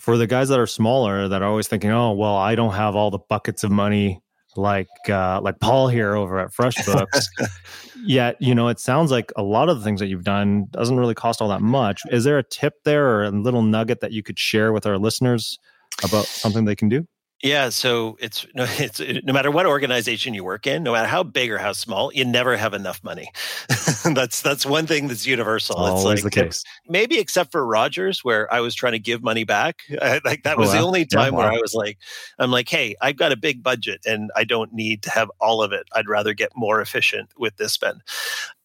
[0.04, 2.94] For the guys that are smaller, that are always thinking, "Oh, well, I don't have
[2.94, 4.22] all the buckets of money
[4.58, 7.24] like uh, like Paul here over at FreshBooks."
[8.06, 10.98] Yet, you know, it sounds like a lot of the things that you've done doesn't
[10.98, 12.02] really cost all that much.
[12.12, 14.98] Is there a tip there or a little nugget that you could share with our
[14.98, 15.58] listeners
[16.04, 17.08] about something they can do?
[17.44, 21.08] Yeah, so it's no, it's uh, no matter what organization you work in, no matter
[21.10, 23.30] how big or how small, you never have enough money.
[24.14, 25.76] that's that's one thing that's universal.
[25.76, 26.64] Always it's like the case.
[26.88, 29.82] maybe except for Rogers, where I was trying to give money back.
[30.02, 30.86] I, like that oh, was Oh, the wow.
[30.88, 31.52] only Yeah, time where.
[31.52, 31.98] I was like,
[32.40, 35.62] I'm like, hey, I've got a big budget and I don't need to have all
[35.62, 35.86] of it.
[35.94, 38.02] I'd rather get more efficient with this spend.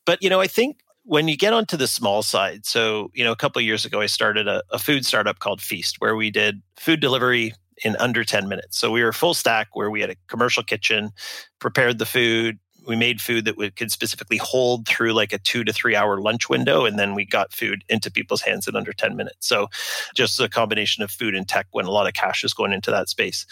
[0.06, 3.32] But you know, I think when you get onto the small side, so you know,
[3.32, 6.30] a couple of years ago, I started a, a food startup called Feast, where we
[6.30, 7.54] did food delivery
[7.84, 8.78] in under 10 minutes.
[8.78, 11.10] So we were full stack where we had a commercial kitchen,
[11.58, 12.58] prepared the food.
[12.86, 16.20] We made food that we could specifically hold through like a two to three hour
[16.20, 16.84] lunch window.
[16.86, 19.46] And then we got food into people's hands in under 10 minutes.
[19.46, 19.68] So
[20.14, 22.90] just a combination of food and tech when a lot of cash is going into
[22.90, 23.44] that space.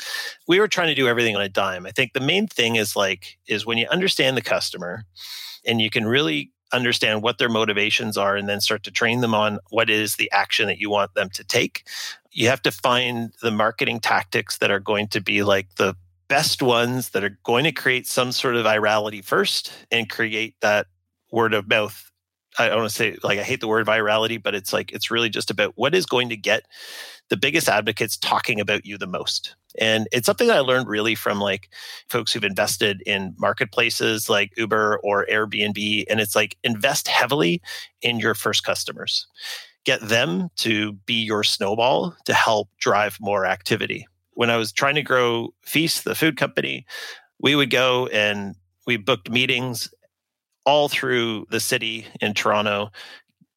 [0.48, 1.86] We were trying to do everything on a dime.
[1.86, 5.04] I think the main thing is like, is when you understand the customer
[5.66, 9.34] and you can really understand what their motivations are and then start to train them
[9.34, 11.84] on what is the action that you want them to take
[12.36, 15.96] you have to find the marketing tactics that are going to be like the
[16.28, 20.86] best ones that are going to create some sort of virality first and create that
[21.32, 22.12] word of mouth.
[22.58, 25.10] I don't want to say like i hate the word virality but it's like it's
[25.10, 26.62] really just about what is going to get
[27.28, 29.56] the biggest advocates talking about you the most.
[29.78, 31.70] And it's something that i learned really from like
[32.10, 37.62] folks who've invested in marketplaces like uber or airbnb and it's like invest heavily
[38.02, 39.26] in your first customers
[39.86, 44.06] get them to be your snowball to help drive more activity.
[44.32, 46.84] When I was trying to grow Feast, the food company,
[47.40, 48.56] we would go and
[48.86, 49.88] we booked meetings
[50.66, 52.90] all through the city in Toronto,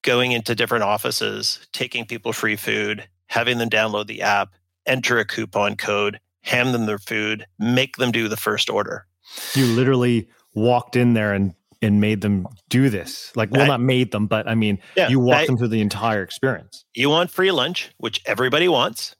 [0.03, 4.53] going into different offices, taking people free food, having them download the app,
[4.85, 9.07] enter a coupon code, hand them their food, make them do the first order.
[9.55, 13.31] You literally walked in there and and made them do this.
[13.35, 15.69] Like, well, I- not made them, but I mean, Yeah, you walked I- them through
[15.69, 16.85] the entire experience.
[16.93, 19.15] You want free lunch, which everybody wants.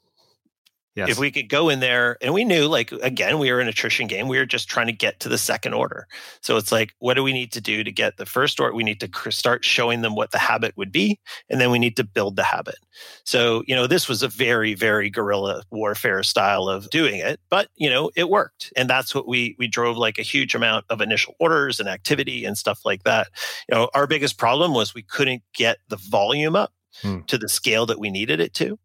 [0.96, 1.10] Yes.
[1.12, 4.08] if we could go in there and we knew like again we were an attrition
[4.08, 6.08] game we were just trying to get to the second order.
[6.42, 8.74] So it's like what do we need to do to get the first order?
[8.76, 11.20] We need to start showing them what the habit would be
[11.50, 12.76] and then we need to build the habit.
[13.24, 17.70] So you know this was a very very guerrilla warfare style of doing it but
[17.78, 18.74] you know it worked.
[18.76, 22.44] And that's what we we drove like a huge amount of initial orders and activity
[22.46, 23.28] and stuff like that.
[23.70, 26.74] You know our biggest problem was we couldn't get the volume up
[27.04, 27.20] Hmm.
[27.28, 28.78] to the scale that we needed it to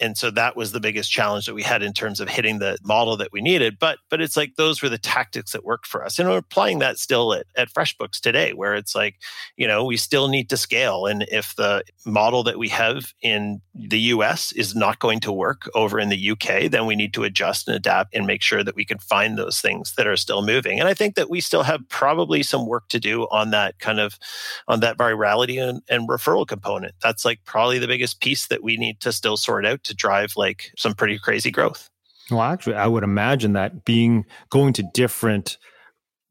[0.00, 2.78] and so that was the biggest challenge that we had in terms of hitting the
[2.82, 6.04] model that we needed but but it's like those were the tactics that worked for
[6.04, 9.16] us and we're applying that still at, at freshbooks today where it's like
[9.56, 13.60] you know we still need to scale and if the model that we have in
[13.74, 17.24] the us is not going to work over in the uk then we need to
[17.24, 20.42] adjust and adapt and make sure that we can find those things that are still
[20.42, 23.78] moving and i think that we still have probably some work to do on that
[23.78, 24.18] kind of
[24.66, 26.94] on that virality and, and referral component.
[27.02, 30.32] That's like probably the biggest piece that we need to still sort out to drive
[30.36, 31.90] like some pretty crazy growth.
[32.30, 35.56] Well, actually, I would imagine that being going to different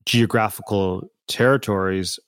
[0.05, 2.19] geographical territories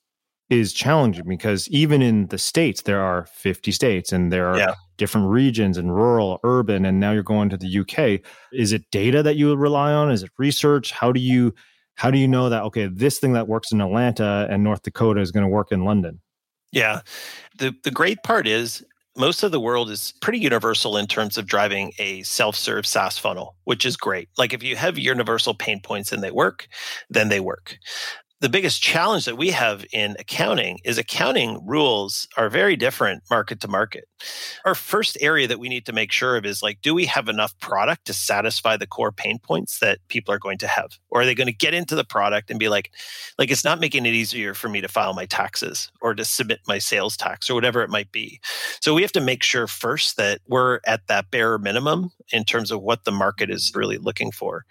[0.50, 4.74] is challenging because even in the states there are 50 states and there are Yeah.
[4.98, 8.22] different regions and rural urban and now you're going to the UK
[8.52, 10.12] is it data that you would rely on?
[10.12, 10.92] Is it research?
[10.92, 11.54] How do you
[11.96, 15.22] how do you know that okay this thing that works in Atlanta and North Dakota
[15.22, 16.20] is going to work in London?
[16.72, 17.02] Yeah.
[17.60, 18.84] The the great part is
[19.18, 23.56] most of the world is pretty universal in terms of driving a self-serve SaaS funnel,
[23.66, 24.30] which is great.
[24.38, 26.68] Like if you have universal pain points and they work,
[27.10, 27.78] then they work.
[28.42, 33.60] The biggest challenge that we have in accounting is accounting rules are very different market
[33.60, 34.06] to market.
[34.64, 37.28] Our first area that we need to make sure of is like, do we have
[37.28, 40.98] enough product to satisfy the core pain points that people are going to have?
[41.10, 42.92] Or are they going to get into the product and be like,
[43.38, 46.62] like it's not making it easier for me to file my taxes or to submit
[46.66, 48.40] my sales tax or whatever it might be.
[48.80, 52.72] So we have to make sure first that we're at that bare minimum in terms
[52.72, 54.64] of what the market is really looking for.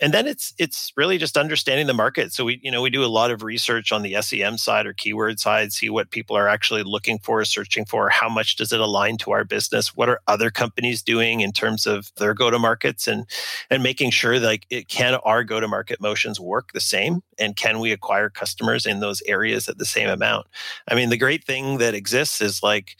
[0.00, 2.32] And then it's it's really just understanding the market.
[2.32, 4.92] So we you know we do a lot of research on the SEM side or
[4.92, 8.80] keyword side, see what people are actually looking for, searching for, how much does it
[8.80, 12.58] align to our business, what are other companies doing in terms of their go to
[12.58, 13.26] markets and
[13.70, 17.22] and making sure like it can our go to market motions work the same?
[17.38, 20.46] And can we acquire customers in those areas at the same amount.
[20.88, 22.96] I mean the great thing that exists is like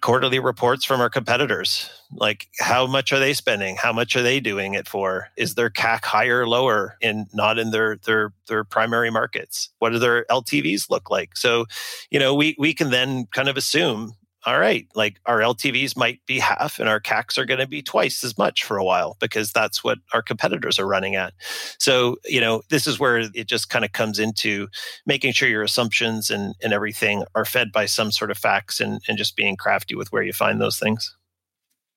[0.00, 1.90] quarterly reports from our competitors.
[2.12, 3.76] Like, how much are they spending?
[3.76, 5.28] How much are they doing it for?
[5.36, 9.68] Is their CAC higher lower in not in their their their primary markets?
[9.78, 11.36] What do their LTVs look like?
[11.36, 11.66] So,
[12.10, 14.14] you know, we we can then kind of assume
[14.46, 17.82] all right, like our LTVs might be half and our CACs are going to be
[17.82, 21.34] twice as much for a while because that's what our competitors are running at.
[21.78, 24.68] So, you know, this is where it just kind of comes into
[25.04, 29.02] making sure your assumptions and, and everything are fed by some sort of facts and,
[29.08, 31.14] and just being crafty with where you find those things.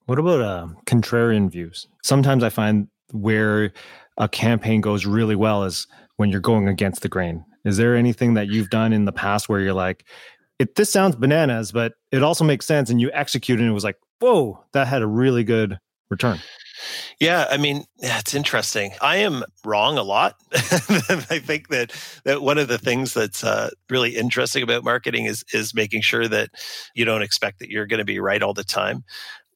[0.06, 1.88] What about uh, contrarian views?
[2.04, 3.72] Sometimes I find where
[4.18, 5.88] a campaign goes really well is
[6.18, 7.46] when you're going against the grain.
[7.64, 10.06] Is there anything that you've done in the past where you're like,
[10.60, 12.90] it this sounds bananas, but it also makes sense.
[12.90, 15.80] And you execute and it was like, whoa, that had a really good
[16.10, 16.40] return.
[17.20, 18.92] Yeah, I mean, it's interesting.
[19.02, 20.36] I am wrong a lot.
[20.54, 21.92] I think that
[22.26, 26.28] that one of the things that's uh, really interesting about marketing is is making sure
[26.28, 26.50] that
[26.94, 29.04] you don't expect that you're going to be right all the time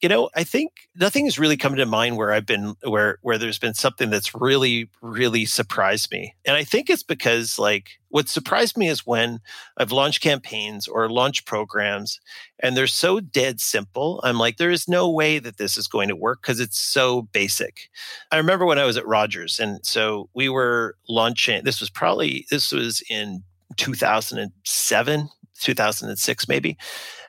[0.01, 3.37] you know i think nothing has really come to mind where i've been where where
[3.37, 6.35] there's been something that's really really surprised me.
[6.45, 9.39] And i think it's because like what surprised me is when
[9.77, 12.19] i've launched campaigns or launched programs
[12.59, 16.09] and they're so dead simple i'm like there is no way that this is going
[16.09, 17.89] to work because it's so basic.
[18.31, 22.45] I remember when i was at rogers and so we were launching this was probably
[22.49, 23.43] this was in
[23.77, 25.29] 2007
[25.59, 26.77] 2006 maybe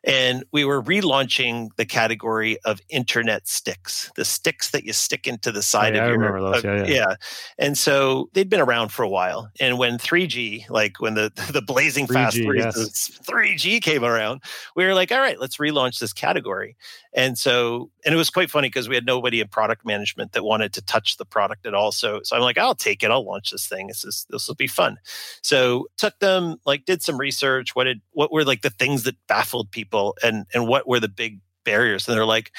[0.09, 5.53] and we were relaunching the category of internet sticks, the sticks that you stick into
[5.53, 6.25] the oh, side oh, yeah, of your.
[6.25, 6.65] I remember those.
[6.65, 6.95] Uh, yeah, yeah.
[6.95, 7.15] yeah.
[7.59, 9.51] And so they'd been around for a while.
[9.61, 13.21] And when 3G, like when the, the blazing 3G, fast 3, yes.
[13.23, 14.41] 3G came around,
[14.75, 16.75] we were like, all right, let's relaunch this category.
[17.13, 20.45] And so, and it was quite funny because we had nobody in product management that
[20.45, 21.93] wanted to touch the product at all.
[21.93, 23.11] So, so I'm like, I'll take it.
[23.11, 23.89] I'll launch this thing.
[23.89, 24.99] This is, this will be fun.
[25.43, 27.75] So took them, like did some research.
[27.75, 29.98] What did, what were like the things that baffled people?
[29.99, 32.09] People and and what were the big barriers?
[32.09, 32.53] And they're like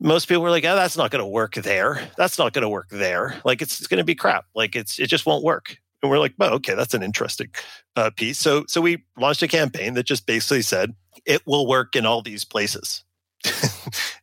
[0.00, 2.00] most people were like oh that's not going to work there.
[2.16, 3.40] That's not going to work there.
[3.44, 4.46] Like it's, it's going to be crap.
[4.54, 5.76] Like it's it just won't work.
[6.02, 7.48] And we're like well okay that's an interesting
[7.96, 8.38] uh, piece.
[8.38, 10.94] So so we launched a campaign that just basically said
[11.26, 13.04] it will work in all these places.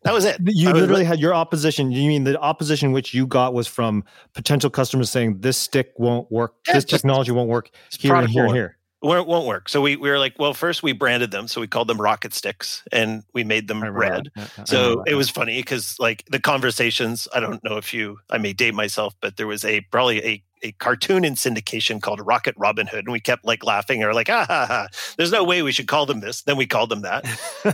[0.03, 0.37] That was it.
[0.43, 1.91] You literally had your opposition.
[1.91, 4.03] You mean the opposition which you got was from
[4.35, 8.45] potential customers saying this stick won't work, yeah, this technology won't work here and here
[8.45, 8.77] and here
[9.13, 9.69] it won't work.
[9.69, 11.47] So we, we were like, well, first we branded them.
[11.47, 14.29] So we called them rocket sticks and we made them red.
[14.65, 18.53] So it was funny because like the conversations, I don't know if you, I may
[18.53, 22.87] date myself, but there was a probably a a cartoon in syndication called Rocket Robin
[22.87, 24.87] Hood, and we kept like laughing or like, ah, ha, ha.
[25.17, 26.41] there's no way we should call them this.
[26.43, 27.25] Then we called them that,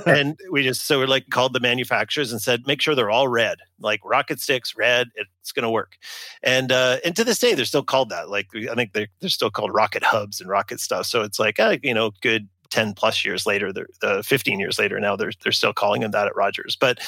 [0.05, 3.27] and we just so we're like called the manufacturers and said, make sure they're all
[3.27, 5.09] red, like rocket sticks, red.
[5.41, 5.97] It's going to work,
[6.43, 8.29] and uh, and to this day they're still called that.
[8.29, 11.05] Like I think they're they're still called rocket hubs and rocket stuff.
[11.05, 14.99] So it's like, uh, you know, good 10 plus years later, uh, 15 years later
[14.99, 16.75] now, they're, they're still calling him that at Rogers.
[16.75, 16.99] But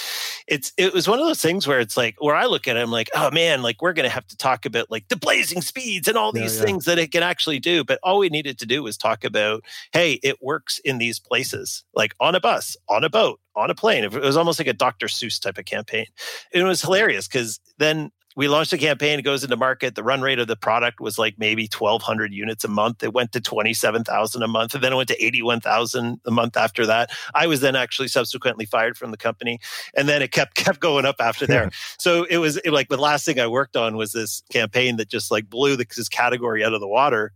[0.48, 2.82] it's, it was one of those things where it's like, where I look at it,
[2.82, 5.62] I'm like, oh man, like we're going to have to talk about like the blazing
[5.62, 6.66] speeds and all these yeah, yeah.
[6.66, 7.84] things that it can actually do.
[7.84, 11.84] But all we needed to do was talk about, hey, it works in these places,
[11.96, 14.04] like on a bus, on a boat, on a plane.
[14.04, 15.08] It was almost like a Dr.
[15.08, 16.06] Seuss type of campaign.
[16.52, 19.96] It was hilarious because then we launched a campaign, it goes into market.
[19.96, 23.04] The run rate of the product was like maybe 1,200 units a month.
[23.04, 26.86] It went to 27,000 a month, and then it went to 81,000 a month after
[26.86, 27.12] that.
[27.36, 29.60] I was then actually subsequently fired from the company,
[29.96, 31.72] and then it kept kept going up after there.
[31.98, 35.10] so it was it, like the last thing I worked on was this campaign that
[35.10, 37.32] just like blew this category out of the water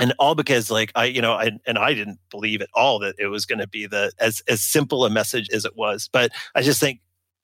[0.00, 3.14] and all because like i you know I, and i didn't believe at all that
[3.18, 6.32] it was going to be the as as simple a message as it was but
[6.54, 7.00] i just think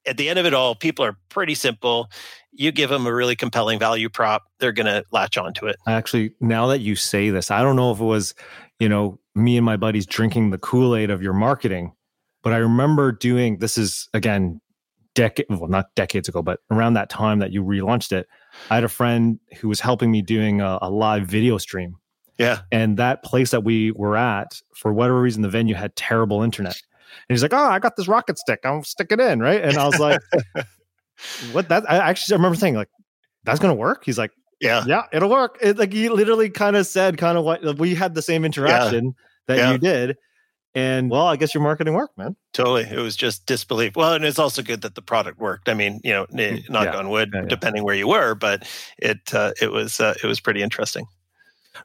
[0.07, 2.11] at the end of it all, people are pretty simple.
[2.53, 5.77] You give them a really compelling value prop, they're going to latch onto it.
[5.87, 8.35] Actually, now that you say this, I don't know if it was,
[8.79, 11.93] you know, me and my buddies drinking the Kool Aid of your marketing,
[12.43, 14.61] but I remember doing this is again,
[15.17, 18.29] decade, well, not decades ago, but around that time that you relaunched it.
[18.71, 21.97] I had a friend who was helping me doing a, a live video stream.
[22.39, 22.61] Yeah.
[22.71, 26.77] And that place that we were at, for whatever reason, the venue had terrible internet.
[27.29, 28.61] And he's like, "Oh, I got this rocket stick.
[28.65, 30.21] I'll stick it in, right?" And I was like,
[31.53, 31.69] "What?
[31.69, 32.91] That?" I actually remember saying, "Like,
[33.45, 36.87] that's gonna work." He's like, "Yeah, yeah, it'll work." It, like he literally kind of
[36.87, 39.13] said, kind of what we had the same interaction yeah.
[39.47, 39.73] that yeah.
[39.73, 40.17] you did.
[40.77, 42.37] And well, I guess your marketing worked, man.
[42.53, 42.83] Totally.
[42.83, 43.97] It was just disbelief.
[43.97, 45.71] Well, and it's also good that the product worked.
[45.71, 46.99] I mean, you know, mm, knock yeah.
[46.99, 47.47] on wood, yeah, yeah.
[47.49, 51.07] depending where you were, but it uh, it was uh, it was pretty interesting.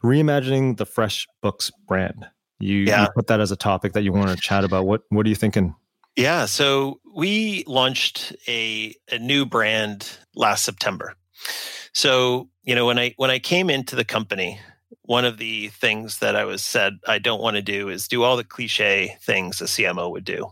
[0.04, 2.28] Reimagining the Fresh Books brand.
[2.62, 3.04] You, yeah.
[3.04, 4.86] you put that as a topic that you want to chat about.
[4.86, 5.76] What What are you thinking?
[6.16, 11.16] Yeah, so we launched a a new brand last September.
[11.94, 14.60] So you know when I when I came into the company,
[15.04, 18.24] one of the things that I was said I don't want to do is do
[18.24, 20.52] all the cliche things a CMO would do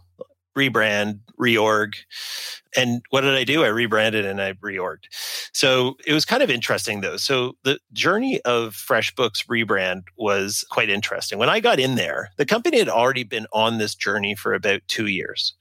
[0.59, 1.95] rebrand, reorg.
[2.75, 3.63] And what did I do?
[3.63, 5.07] I rebranded and I reorged.
[5.53, 7.17] So it was kind of interesting though.
[7.17, 11.39] So the journey of FreshBooks rebrand was quite interesting.
[11.39, 14.81] When I got in there, the company had already been on this journey for about
[14.87, 15.55] two years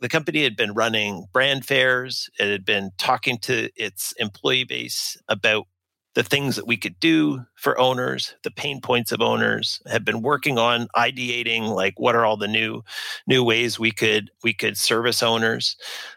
[0.00, 2.30] the company had been running brand fairs.
[2.38, 5.66] It had been talking to its employee base about
[6.14, 10.22] the things that we could do for owners, the pain points of owners, have been
[10.22, 12.82] working on ideating like what are all the new
[13.26, 15.76] new ways we could we could service owners.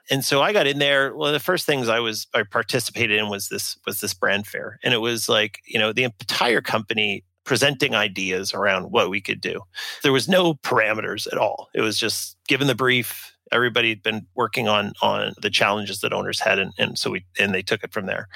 [0.10, 1.16] And so I got in there.
[1.16, 4.48] One of the first things I was I participated in was this was this brand
[4.48, 4.80] fair.
[4.84, 9.42] And it was like, you know, the entire company presenting ideas around what we could
[9.42, 9.62] do.
[10.04, 11.70] There was no parameters at all.
[11.74, 16.14] It was just given the brief, everybody had been working on on the challenges that
[16.14, 18.28] owners had and, and so we and they took it from there.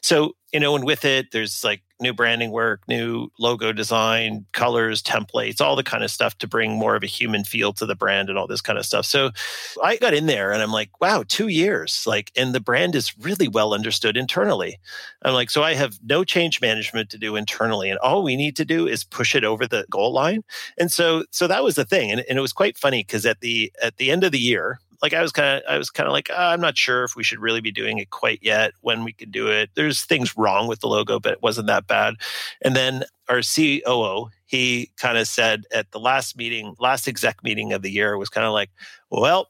[0.00, 5.02] So you know and with it there's like new branding work new logo design colors
[5.02, 7.94] templates all the kind of stuff to bring more of a human feel to the
[7.94, 9.06] brand and all this kind of stuff.
[9.06, 9.30] So
[9.82, 12.04] i got in there and i'm like wow two years.
[12.06, 14.78] Like and the brand is really well understood internally.
[15.22, 18.56] I'm like so i have no change management to do internally and all we need
[18.56, 20.44] to do is push it over the goal line?
[20.78, 23.40] And so so that was the thing and, and it was quite funny because at
[23.40, 24.80] the at the end of the year year.
[25.02, 27.16] Like I was kind of, I was kind of like, oh, I'm not sure if
[27.16, 28.72] we should really be doing it quite yet.
[28.80, 31.86] When we could do it, there's things wrong with the logo, but it wasn't that
[31.86, 32.14] bad.
[32.62, 37.72] And then our COO, he kind of said at the last meeting, last exec meeting
[37.72, 38.70] of the year, was kind of like,
[39.10, 39.48] well,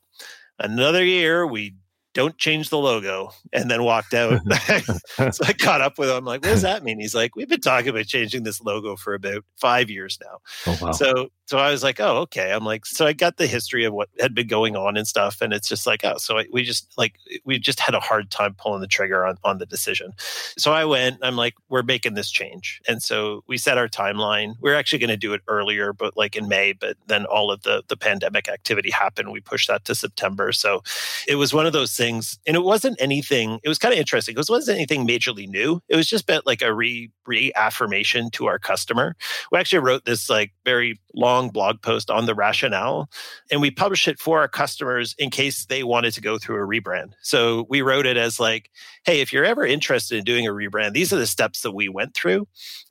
[0.59, 1.75] another year we
[2.13, 4.41] don't change the logo and then walked out
[5.33, 7.49] so i caught up with him I'm like what does that mean he's like we've
[7.49, 10.93] been talking about changing this logo for about five years now oh, wow.
[10.93, 12.53] so so I was like, oh, okay.
[12.53, 15.41] I'm like, so I got the history of what had been going on and stuff.
[15.41, 18.31] And it's just like, oh, so I, we just like, we just had a hard
[18.31, 20.13] time pulling the trigger on, on the decision.
[20.57, 22.81] So I went, I'm like, we're making this change.
[22.87, 24.55] And so we set our timeline.
[24.61, 27.51] We are actually going to do it earlier, but like in May, but then all
[27.51, 29.33] of the, the pandemic activity happened.
[29.33, 30.53] We pushed that to September.
[30.53, 30.85] So
[31.27, 32.39] it was one of those things.
[32.47, 35.81] And it wasn't anything, it was kind of interesting because it wasn't anything majorly new.
[35.89, 39.17] It was just like a re reaffirmation to our customer.
[39.53, 43.09] We actually wrote this like very long long blog post on the rationale,
[43.51, 46.67] and we published it for our customers in case they wanted to go through a
[46.67, 47.13] rebrand.
[47.23, 48.71] So we wrote it as like,
[49.05, 51.89] hey, if you're ever interested in doing a rebrand, these are the steps that we
[51.89, 52.47] went through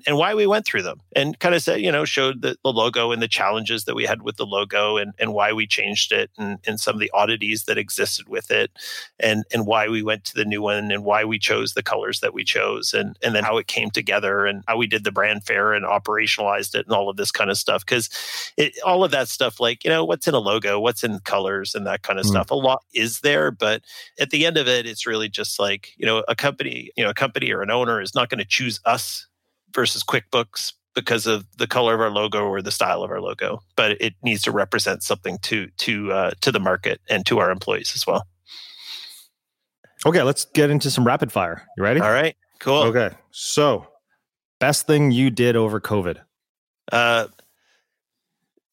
[0.07, 1.01] and why we went through them.
[1.16, 4.05] And kind of said, you know, showed the, the logo and the challenges that we
[4.05, 7.12] had with the logo and, and why we changed it and, and some of the
[7.14, 8.72] oddities that existed with it
[9.19, 12.19] and, and why we went to the new one and why we chose the colors
[12.19, 15.11] that we chose and, and then how it came together and how we did the
[15.11, 17.85] brand fair and operationalized it and all of this kind of stuff.
[17.85, 18.09] Because
[18.57, 21.75] it, all of that stuff, like, you know, what's in a logo, what's in colors
[21.75, 22.29] and that kind of mm.
[22.29, 22.51] stuff.
[22.51, 23.81] A lot is there, but
[24.19, 27.09] at the end of it, it's really just like, you know, a company, you know,
[27.09, 29.27] a company or an owner is not going to choose us
[29.73, 33.61] versus QuickBooks because of the color of our logo or the style of our logo,
[33.75, 37.51] but it needs to represent something to to uh, to the market and to our
[37.51, 38.25] employees as well.
[40.05, 41.67] Okay, let's get into some rapid fire.
[41.77, 41.99] You ready?
[41.99, 42.83] All right, cool.
[42.83, 43.87] Okay, so
[44.59, 46.19] best thing you did over COVID?
[46.91, 47.27] Uh,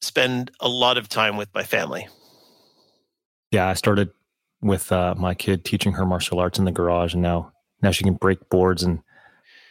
[0.00, 2.06] spend a lot of time with my family.
[3.50, 4.10] Yeah, I started
[4.62, 7.52] with uh, my kid teaching her martial arts in the garage, and now
[7.82, 9.00] now she can break boards and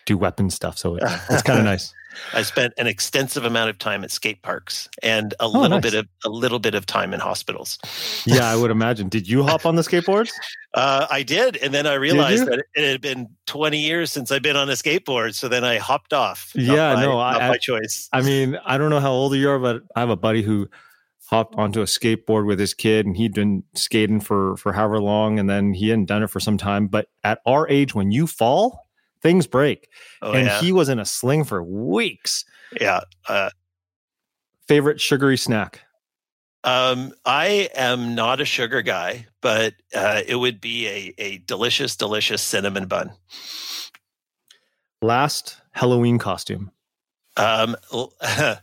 [0.06, 0.78] do weapon stuff.
[0.78, 1.94] So it's, it's kind of nice.
[2.34, 5.82] I spent an extensive amount of time at skate parks and a oh, little nice.
[5.82, 7.80] bit of a little bit of time in hospitals.
[8.26, 9.10] yeah, I would imagine.
[9.10, 10.32] Did you hop on the skateboards?
[10.76, 14.42] Uh, I did, and then I realized that it had been 20 years since I've
[14.42, 15.34] been on a skateboard.
[15.34, 16.52] So then I hopped off.
[16.54, 18.10] Yeah, by, no, not I, by choice.
[18.12, 20.68] I mean, I don't know how old you are, but I have a buddy who
[21.28, 25.40] hopped onto a skateboard with his kid, and he'd been skating for for however long,
[25.40, 26.88] and then he hadn't done it for some time.
[26.88, 28.85] But at our age, when you fall,
[29.26, 29.90] things break.
[30.22, 30.62] Oh, and yeah.
[30.62, 32.46] he was in a sling for weeks.
[32.80, 33.02] Yeah.
[33.28, 33.50] Uh,
[34.68, 35.82] Favorite sugary snack?
[36.64, 41.96] Um, I am not a sugar guy, but uh, it would be a, a delicious,
[41.96, 43.12] delicious cinnamon bun.
[45.02, 46.72] Last Halloween costume.
[47.38, 47.76] Um,
[48.22, 48.62] at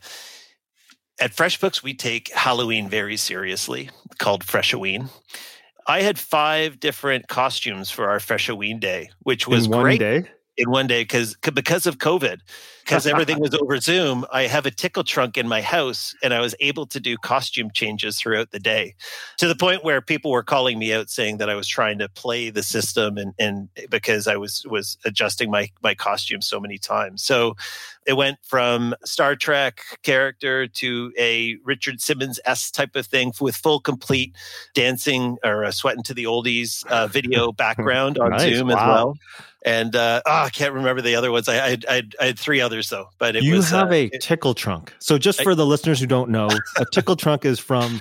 [1.20, 5.08] FreshBooks, we take Halloween very seriously, called Freshoween.
[5.86, 10.00] I had five different costumes for our Freshoween day, which was In one great.
[10.00, 10.24] Day?
[10.56, 12.40] In one day because because of COVID,
[12.84, 14.24] because everything was over Zoom.
[14.32, 17.70] I have a tickle trunk in my house, and I was able to do costume
[17.72, 18.94] changes throughout the day,
[19.38, 22.08] to the point where people were calling me out saying that I was trying to
[22.08, 26.78] play the system, and and because I was was adjusting my my costume so many
[26.78, 27.22] times.
[27.22, 27.54] So
[28.06, 33.54] it went from Star Trek character to a Richard Simmons s type of thing with
[33.54, 34.34] full complete
[34.74, 38.54] dancing or sweating to the oldies uh, video background on nice.
[38.54, 38.74] Zoom wow.
[38.74, 39.16] as well
[39.64, 41.48] and uh, oh, I can't remember the other ones.
[41.48, 44.54] I, I, I, I had three others though, but you was, have uh, a tickle
[44.54, 44.94] trunk.
[44.98, 46.48] So just for the listeners who don't know,
[46.78, 48.00] a tickle trunk is from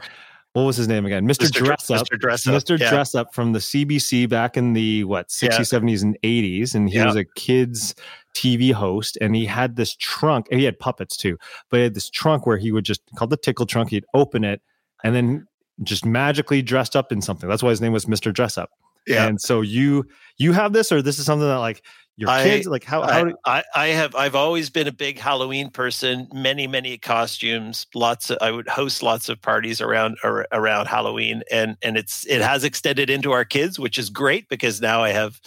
[0.53, 1.28] what was his name again?
[1.28, 1.45] Mr.
[1.47, 1.63] Mr.
[1.63, 2.05] Dress Up.
[2.07, 2.19] Mr.
[2.19, 2.53] Dress Up.
[2.53, 2.80] Mr.
[2.80, 2.89] Yeah.
[2.89, 5.80] Dress Up from the CBC back in the what 60s, Yeah.
[5.80, 6.76] 70s, and 80s.
[6.76, 7.05] And he Yeah.
[7.05, 7.95] was a kids
[8.34, 9.17] TV host.
[9.22, 10.47] And he had this trunk.
[10.51, 11.38] and He had puppets too,
[11.69, 13.91] but he had this trunk where he would just called the tickle trunk.
[13.91, 14.61] He'd open it
[15.03, 15.45] and then
[15.84, 17.49] just magically dressed up in something.
[17.49, 18.34] That's why his name was Mr.
[18.34, 18.69] Dress Up.
[19.07, 19.28] Yeah.
[19.28, 20.05] And so you
[20.38, 21.82] you have this, or this is something that like
[22.18, 24.91] your I- kids like how how I, do, I, I have I've always been a
[24.91, 26.28] big Halloween person.
[26.34, 27.88] Many many costumes.
[27.95, 28.30] Lots.
[28.30, 32.41] Of, I would host lots of parties around ar- around Halloween, and and it's it
[32.41, 35.39] has extended into our kids, which is great because now I have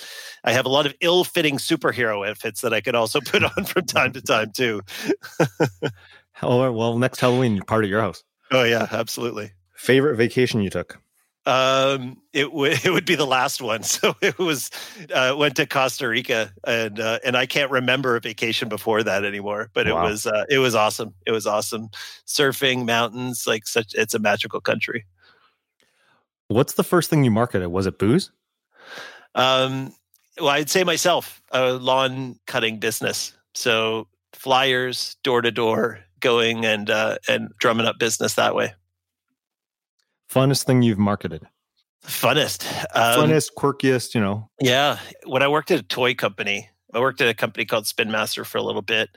[0.42, 3.64] I have a lot of ill fitting superhero outfits that I could also put on
[3.64, 4.80] from time to time too.
[6.42, 8.24] oh well next Halloween part of your house.
[8.50, 9.52] Oh yeah, absolutely.
[9.76, 10.98] Favorite vacation you took?
[11.46, 13.82] Um, it would it would be the last one.
[13.94, 14.70] So it was
[15.12, 19.24] uh, went to Costa Rica, and uh, and I can't remember a vacation before that
[19.24, 19.70] anymore.
[19.74, 20.06] But Wow.
[20.06, 21.14] it was uh, it was awesome.
[21.26, 21.90] It was awesome.
[22.26, 23.94] Surfing, mountains, like such.
[23.94, 25.04] It's a magical country.
[26.48, 27.68] What's the first thing you marketed?
[27.68, 28.30] Was it booze?
[29.34, 29.92] Um,
[30.38, 33.32] well, I'd say myself a lawn cutting business.
[33.54, 38.74] So flyers, door to door, going and uh, and drumming up business that way.
[40.30, 41.46] Funnest thing you've marketed?
[42.04, 42.66] Funnest.
[42.94, 44.50] Um, Funnest, quirkiest, you know.
[44.60, 44.98] Yeah.
[45.24, 48.44] When I worked at a toy company, I worked at a company called Spin Master
[48.44, 49.10] for a little bit.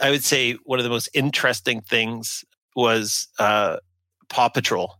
[0.00, 2.44] I would say one of the most interesting things
[2.74, 3.76] was uh,
[4.28, 4.96] Paw Patrol.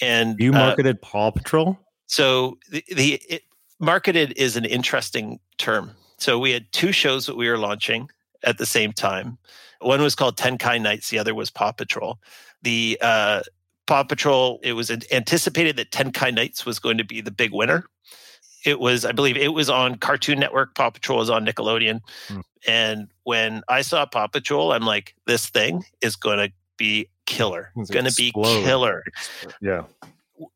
[0.00, 1.78] And You uh, marketed Paw Patrol?
[2.06, 3.42] so the, the it,
[3.78, 5.92] marketed is an interesting term.
[6.18, 8.08] So we had two shows that we were launching
[8.44, 9.38] at the same time.
[9.80, 11.10] One was called Tenkai Knights.
[11.10, 12.18] The other was Paw Patrol.
[12.62, 13.42] The uh,
[13.90, 14.60] Paw Patrol.
[14.62, 17.86] It was anticipated that Tenkai Knights was going to be the big winner.
[18.64, 20.76] It was, I believe, it was on Cartoon Network.
[20.76, 21.98] Paw Patrol was on Nickelodeon.
[22.28, 22.40] Hmm.
[22.68, 27.72] And when I saw Paw Patrol, I'm like, this thing is going to be killer.
[27.74, 29.02] It's Going to be killer
[29.60, 29.82] Yeah.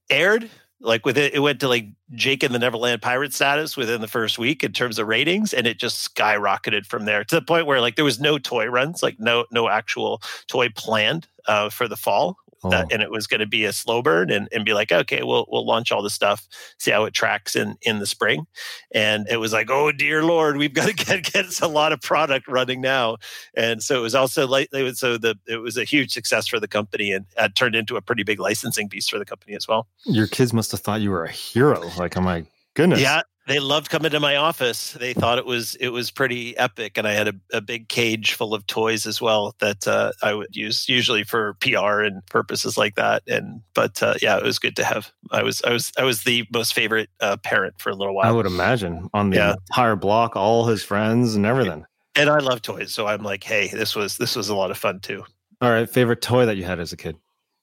[0.09, 0.49] aired
[0.80, 4.09] like with it it went to like jake and the neverland pirate status within the
[4.09, 7.66] first week in terms of ratings and it just skyrocketed from there to the point
[7.66, 11.89] where like there was no toy runs like no no actual toy planned uh, for
[11.89, 12.70] the fall Oh.
[12.70, 15.22] that, and it was going to be a slow burn and, and be like okay
[15.22, 16.46] we'll we'll launch all the stuff
[16.78, 18.46] see how it tracks in in the spring
[18.92, 22.00] and it was like oh dear lord we've got to get get a lot of
[22.00, 23.16] product running now
[23.56, 26.68] and so it was also like so the it was a huge success for the
[26.68, 29.86] company and uh, turned into a pretty big licensing piece for the company as well
[30.04, 31.90] Your kids must have thought you were a hero.
[31.96, 32.44] Like, oh my
[32.74, 33.00] goodness.
[33.00, 34.92] yeah, they loved coming to my office.
[34.92, 38.32] They thought it was it was pretty epic, and I had a, a big cage
[38.34, 42.78] full of toys as well that uh, I would use usually for PR and purposes
[42.78, 43.22] like that.
[43.28, 45.11] And but uh, yeah, it was good to have.
[45.30, 48.28] I was I was I was the most favorite uh, parent for a little while.
[48.28, 49.55] I would imagine on the Yeah.
[49.70, 51.84] entire block, all his friends and everything.
[52.16, 52.92] and I love toys.
[52.95, 55.24] So I'm like, hey, this was this was a lot of fun too.
[55.61, 55.88] All right.
[55.88, 57.16] Favorite toy that you had as a kid?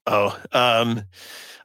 [0.07, 1.03] Oh, um,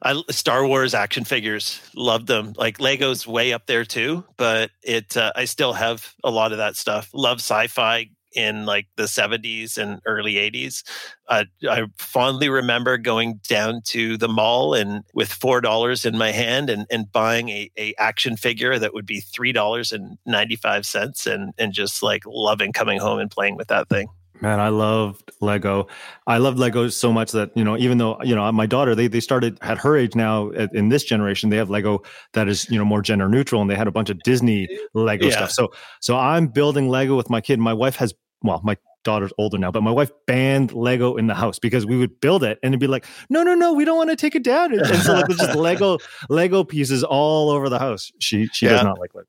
[0.01, 2.53] I Star Wars action figures, loved them.
[2.57, 6.59] Like Lego's way up there too, but it uh, I still have a lot of
[6.59, 7.09] that stuff.
[7.13, 10.83] Love sci-fi in like the 70s and early 80s.
[11.27, 16.31] Uh, I fondly remember going down to the mall and with four dollars in my
[16.31, 20.55] hand and, and buying a, a action figure that would be three dollars and ninety
[20.55, 24.07] five cents and and just like loving coming home and playing with that thing.
[24.41, 25.87] Man, I loved Lego.
[26.27, 29.07] I loved Lego so much that, you know, even though, you know, my daughter, they,
[29.07, 32.69] they started at her age now at- in this generation, they have Lego that is,
[32.69, 35.31] you know, more gender neutral and they had a bunch of Disney Lego Yeah.
[35.37, 35.51] stuff.
[35.51, 35.71] So,
[36.01, 37.59] so I'm building Lego with my kid.
[37.59, 38.13] My wife has,
[38.43, 41.97] well, my daughter's older now, but my wife banned Lego in the house because we
[41.97, 44.35] would build it and it'd be like, no, no, no, we don't want to take
[44.35, 44.71] it down.
[44.73, 45.97] And, so like, there's just Lego,
[46.29, 48.11] Lego pieces all over the house.
[48.19, 49.27] She, she does not like Lego.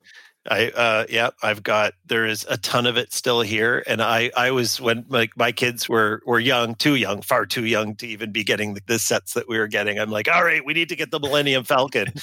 [0.50, 4.30] I uh yeah, I've got there is a ton of it still here and I
[4.36, 8.06] I was when like my kids were were young, too young, far too young to
[8.06, 9.98] even be getting the, the sets that we were getting.
[9.98, 12.12] I'm like, "All right, we need to get the Millennium Falcon."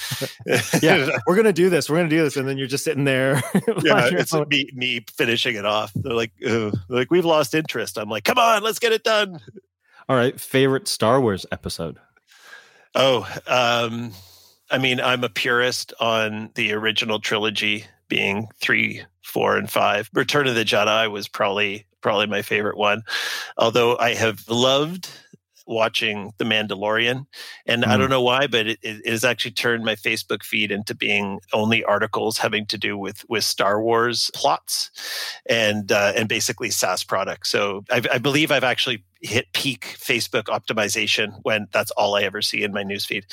[0.82, 1.88] Yeah, we're going to do this.
[1.88, 2.36] We're going to do this.
[2.36, 3.34] And then you're just sitting there.
[3.82, 5.92] yeah, it's me me finishing it off.
[5.94, 6.76] They're like, Ugh.
[6.88, 7.98] They're like we've lost interest.
[7.98, 9.40] I'm like, "Come on, let's get it done."
[10.08, 10.38] All right.
[10.40, 11.98] Favorite Star Wars episode?
[12.94, 14.12] Oh, um,
[14.70, 20.08] I mean, I'm a purist on the original trilogy being three, four, and five.
[20.12, 23.02] Return of the Jedi was probably probably my favorite one.
[23.58, 25.08] Although I have loved
[25.68, 27.26] watching The Mandalorian,
[27.66, 27.98] and I Mm.
[27.98, 31.82] don't know why, but it, it has actually turned my Facebook feed into being only
[31.82, 34.92] articles having to do with with Star Wars plots
[35.50, 37.50] and uh, and basically SaaS products.
[37.50, 42.42] So I, I believe I've actually hit peak Facebook optimization when that's all I ever
[42.42, 43.24] see in my newsfeed.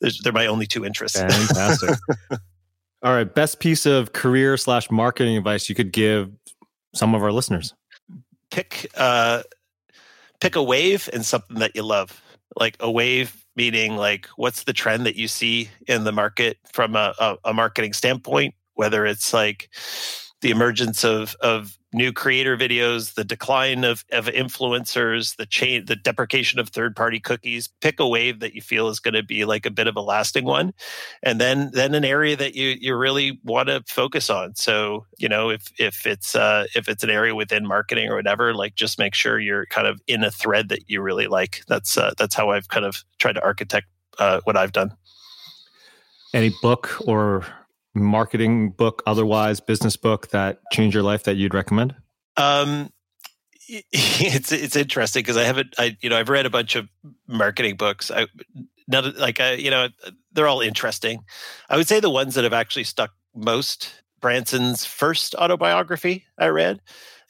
[0.00, 1.18] There's, they're my only two interests.
[1.18, 1.96] Fantastic.
[3.02, 3.32] All right.
[3.32, 6.30] Best piece of career slash marketing advice you could give
[6.94, 7.74] some of our listeners.
[8.50, 9.42] pick uh,
[10.40, 12.20] pick a wave and something that you love.
[12.56, 16.96] like a wave meaning like what's the trend that you see in the market from
[16.96, 19.68] a, a, a marketing standpoint, whether it's like
[20.40, 25.96] the emergence of of new creator videos, the decline of, of influencers, the chain, the
[25.96, 27.68] deprecation of third party cookies.
[27.80, 30.00] Pick a wave that you feel is going to be like a bit of a
[30.00, 30.72] lasting one,
[31.22, 34.54] and then then an area that you you really want to focus on.
[34.54, 38.54] So you know if if it's uh, if it's an area within marketing or whatever,
[38.54, 41.62] like just make sure you're kind of in a thread that you really like.
[41.68, 43.86] That's uh, that's how I've kind of tried to architect
[44.18, 44.94] uh, what I've done.
[46.34, 47.46] Any book or
[47.98, 51.94] marketing book, otherwise business book that changed your life that you'd recommend?
[52.36, 52.90] Um,
[53.68, 56.88] it's it's interesting because I haven't I you know I've read a bunch of
[57.26, 58.10] marketing books.
[58.10, 58.26] I
[58.86, 59.88] not like I you know
[60.32, 61.24] they're all interesting.
[61.68, 66.80] I would say the ones that have actually stuck most Branson's first autobiography I read,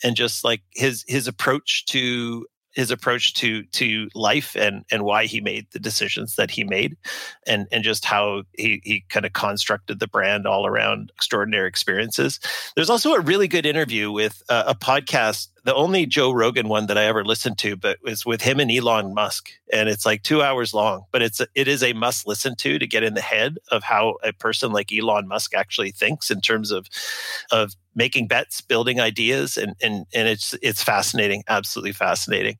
[0.04, 2.46] and just like his his approach to
[2.78, 6.96] his approach to to life and and why he made the decisions that he made
[7.44, 12.38] and and just how he he kind of constructed the brand all around extraordinary experiences.
[12.76, 16.86] There's also a really good interview with uh, a podcast the only Joe Rogan one
[16.86, 20.22] that I ever listened to, but was with him and Elon Musk, and it's like
[20.22, 21.04] two hours long.
[21.12, 24.16] But it's it is a must listen to to get in the head of how
[24.24, 26.86] a person like Elon Musk actually thinks in terms of
[27.52, 32.56] of making bets, building ideas, and and and it's it's fascinating, absolutely fascinating.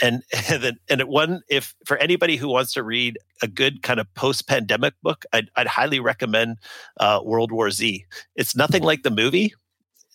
[0.00, 3.98] And and then and one if for anybody who wants to read a good kind
[3.98, 6.58] of post pandemic book, I'd, I'd highly recommend
[7.00, 8.04] uh, World War Z.
[8.36, 9.52] It's nothing like the movie,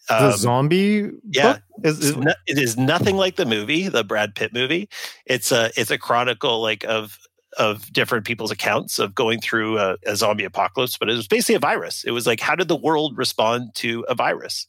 [0.07, 1.57] the um, zombie yeah.
[1.83, 4.89] is, is, it is nothing like the movie the brad pitt movie.
[5.25, 7.19] It's a it's a chronicle like of
[7.57, 11.55] of different people's accounts of going through a, a, zombie apocalypse, but it was basically
[11.55, 12.03] a virus.
[12.03, 14.67] It was like, how did the world respond to a virus?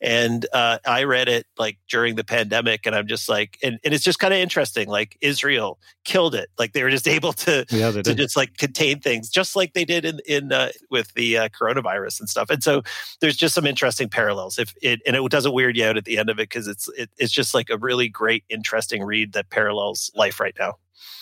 [0.00, 3.92] And uh, I read it like during the pandemic, and I'm just like, and, and
[3.92, 4.88] it's just kind of interesting.
[4.88, 6.50] Like Israel killed it.
[6.56, 9.84] Like they were just able to yeah, to just like contain things, just like they
[9.84, 12.48] did in in uh, with the uh, coronavirus and stuff.
[12.48, 12.82] And so
[13.20, 14.58] there's just some interesting parallels.
[14.58, 16.88] If it and it doesn't weird you out at the end of it because it's
[16.96, 20.76] it, it's just like a really great, interesting read that parallels life right now.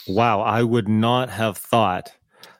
[0.06, 2.12] Wow, I would not have thought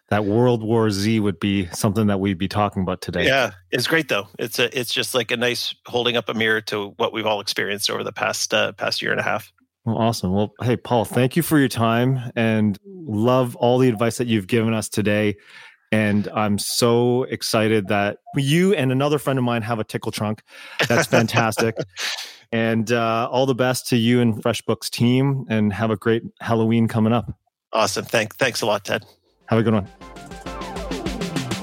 [0.08, 3.26] that World War Z would be something that we'd be talking about today.
[3.26, 4.28] Yeah, it's great though.
[4.38, 7.40] It's a it's just like a nice holding up a mirror to what we've all
[7.40, 9.52] experienced over the past uh, past year and a half.
[9.84, 10.32] Well, awesome.
[10.32, 14.46] Well, hey Paul, thank you for your time and love all the advice that you've
[14.46, 15.36] given us today.
[15.90, 20.42] And I'm so excited that you and another friend of mine have a tickle trunk.
[20.86, 21.76] That's fantastic.
[22.50, 26.88] And uh, all the best to you and FreshBooks team, and have a great Halloween
[26.88, 27.36] coming up.
[27.72, 28.04] Awesome.
[28.04, 29.04] Thank, thanks a lot, Ted.
[29.46, 29.86] Have a good one.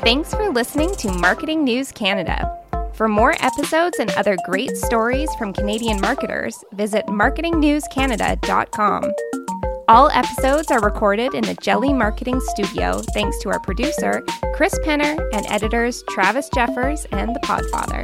[0.04, 2.52] Thanks for listening to Marketing News Canada.
[2.94, 9.14] For more episodes and other great stories from Canadian marketers, visit marketingnewscanada.com.
[9.88, 14.24] All episodes are recorded in the Jelly Marketing Studio thanks to our producer,
[14.56, 18.04] Chris Penner, and editors Travis Jeffers and The Podfather.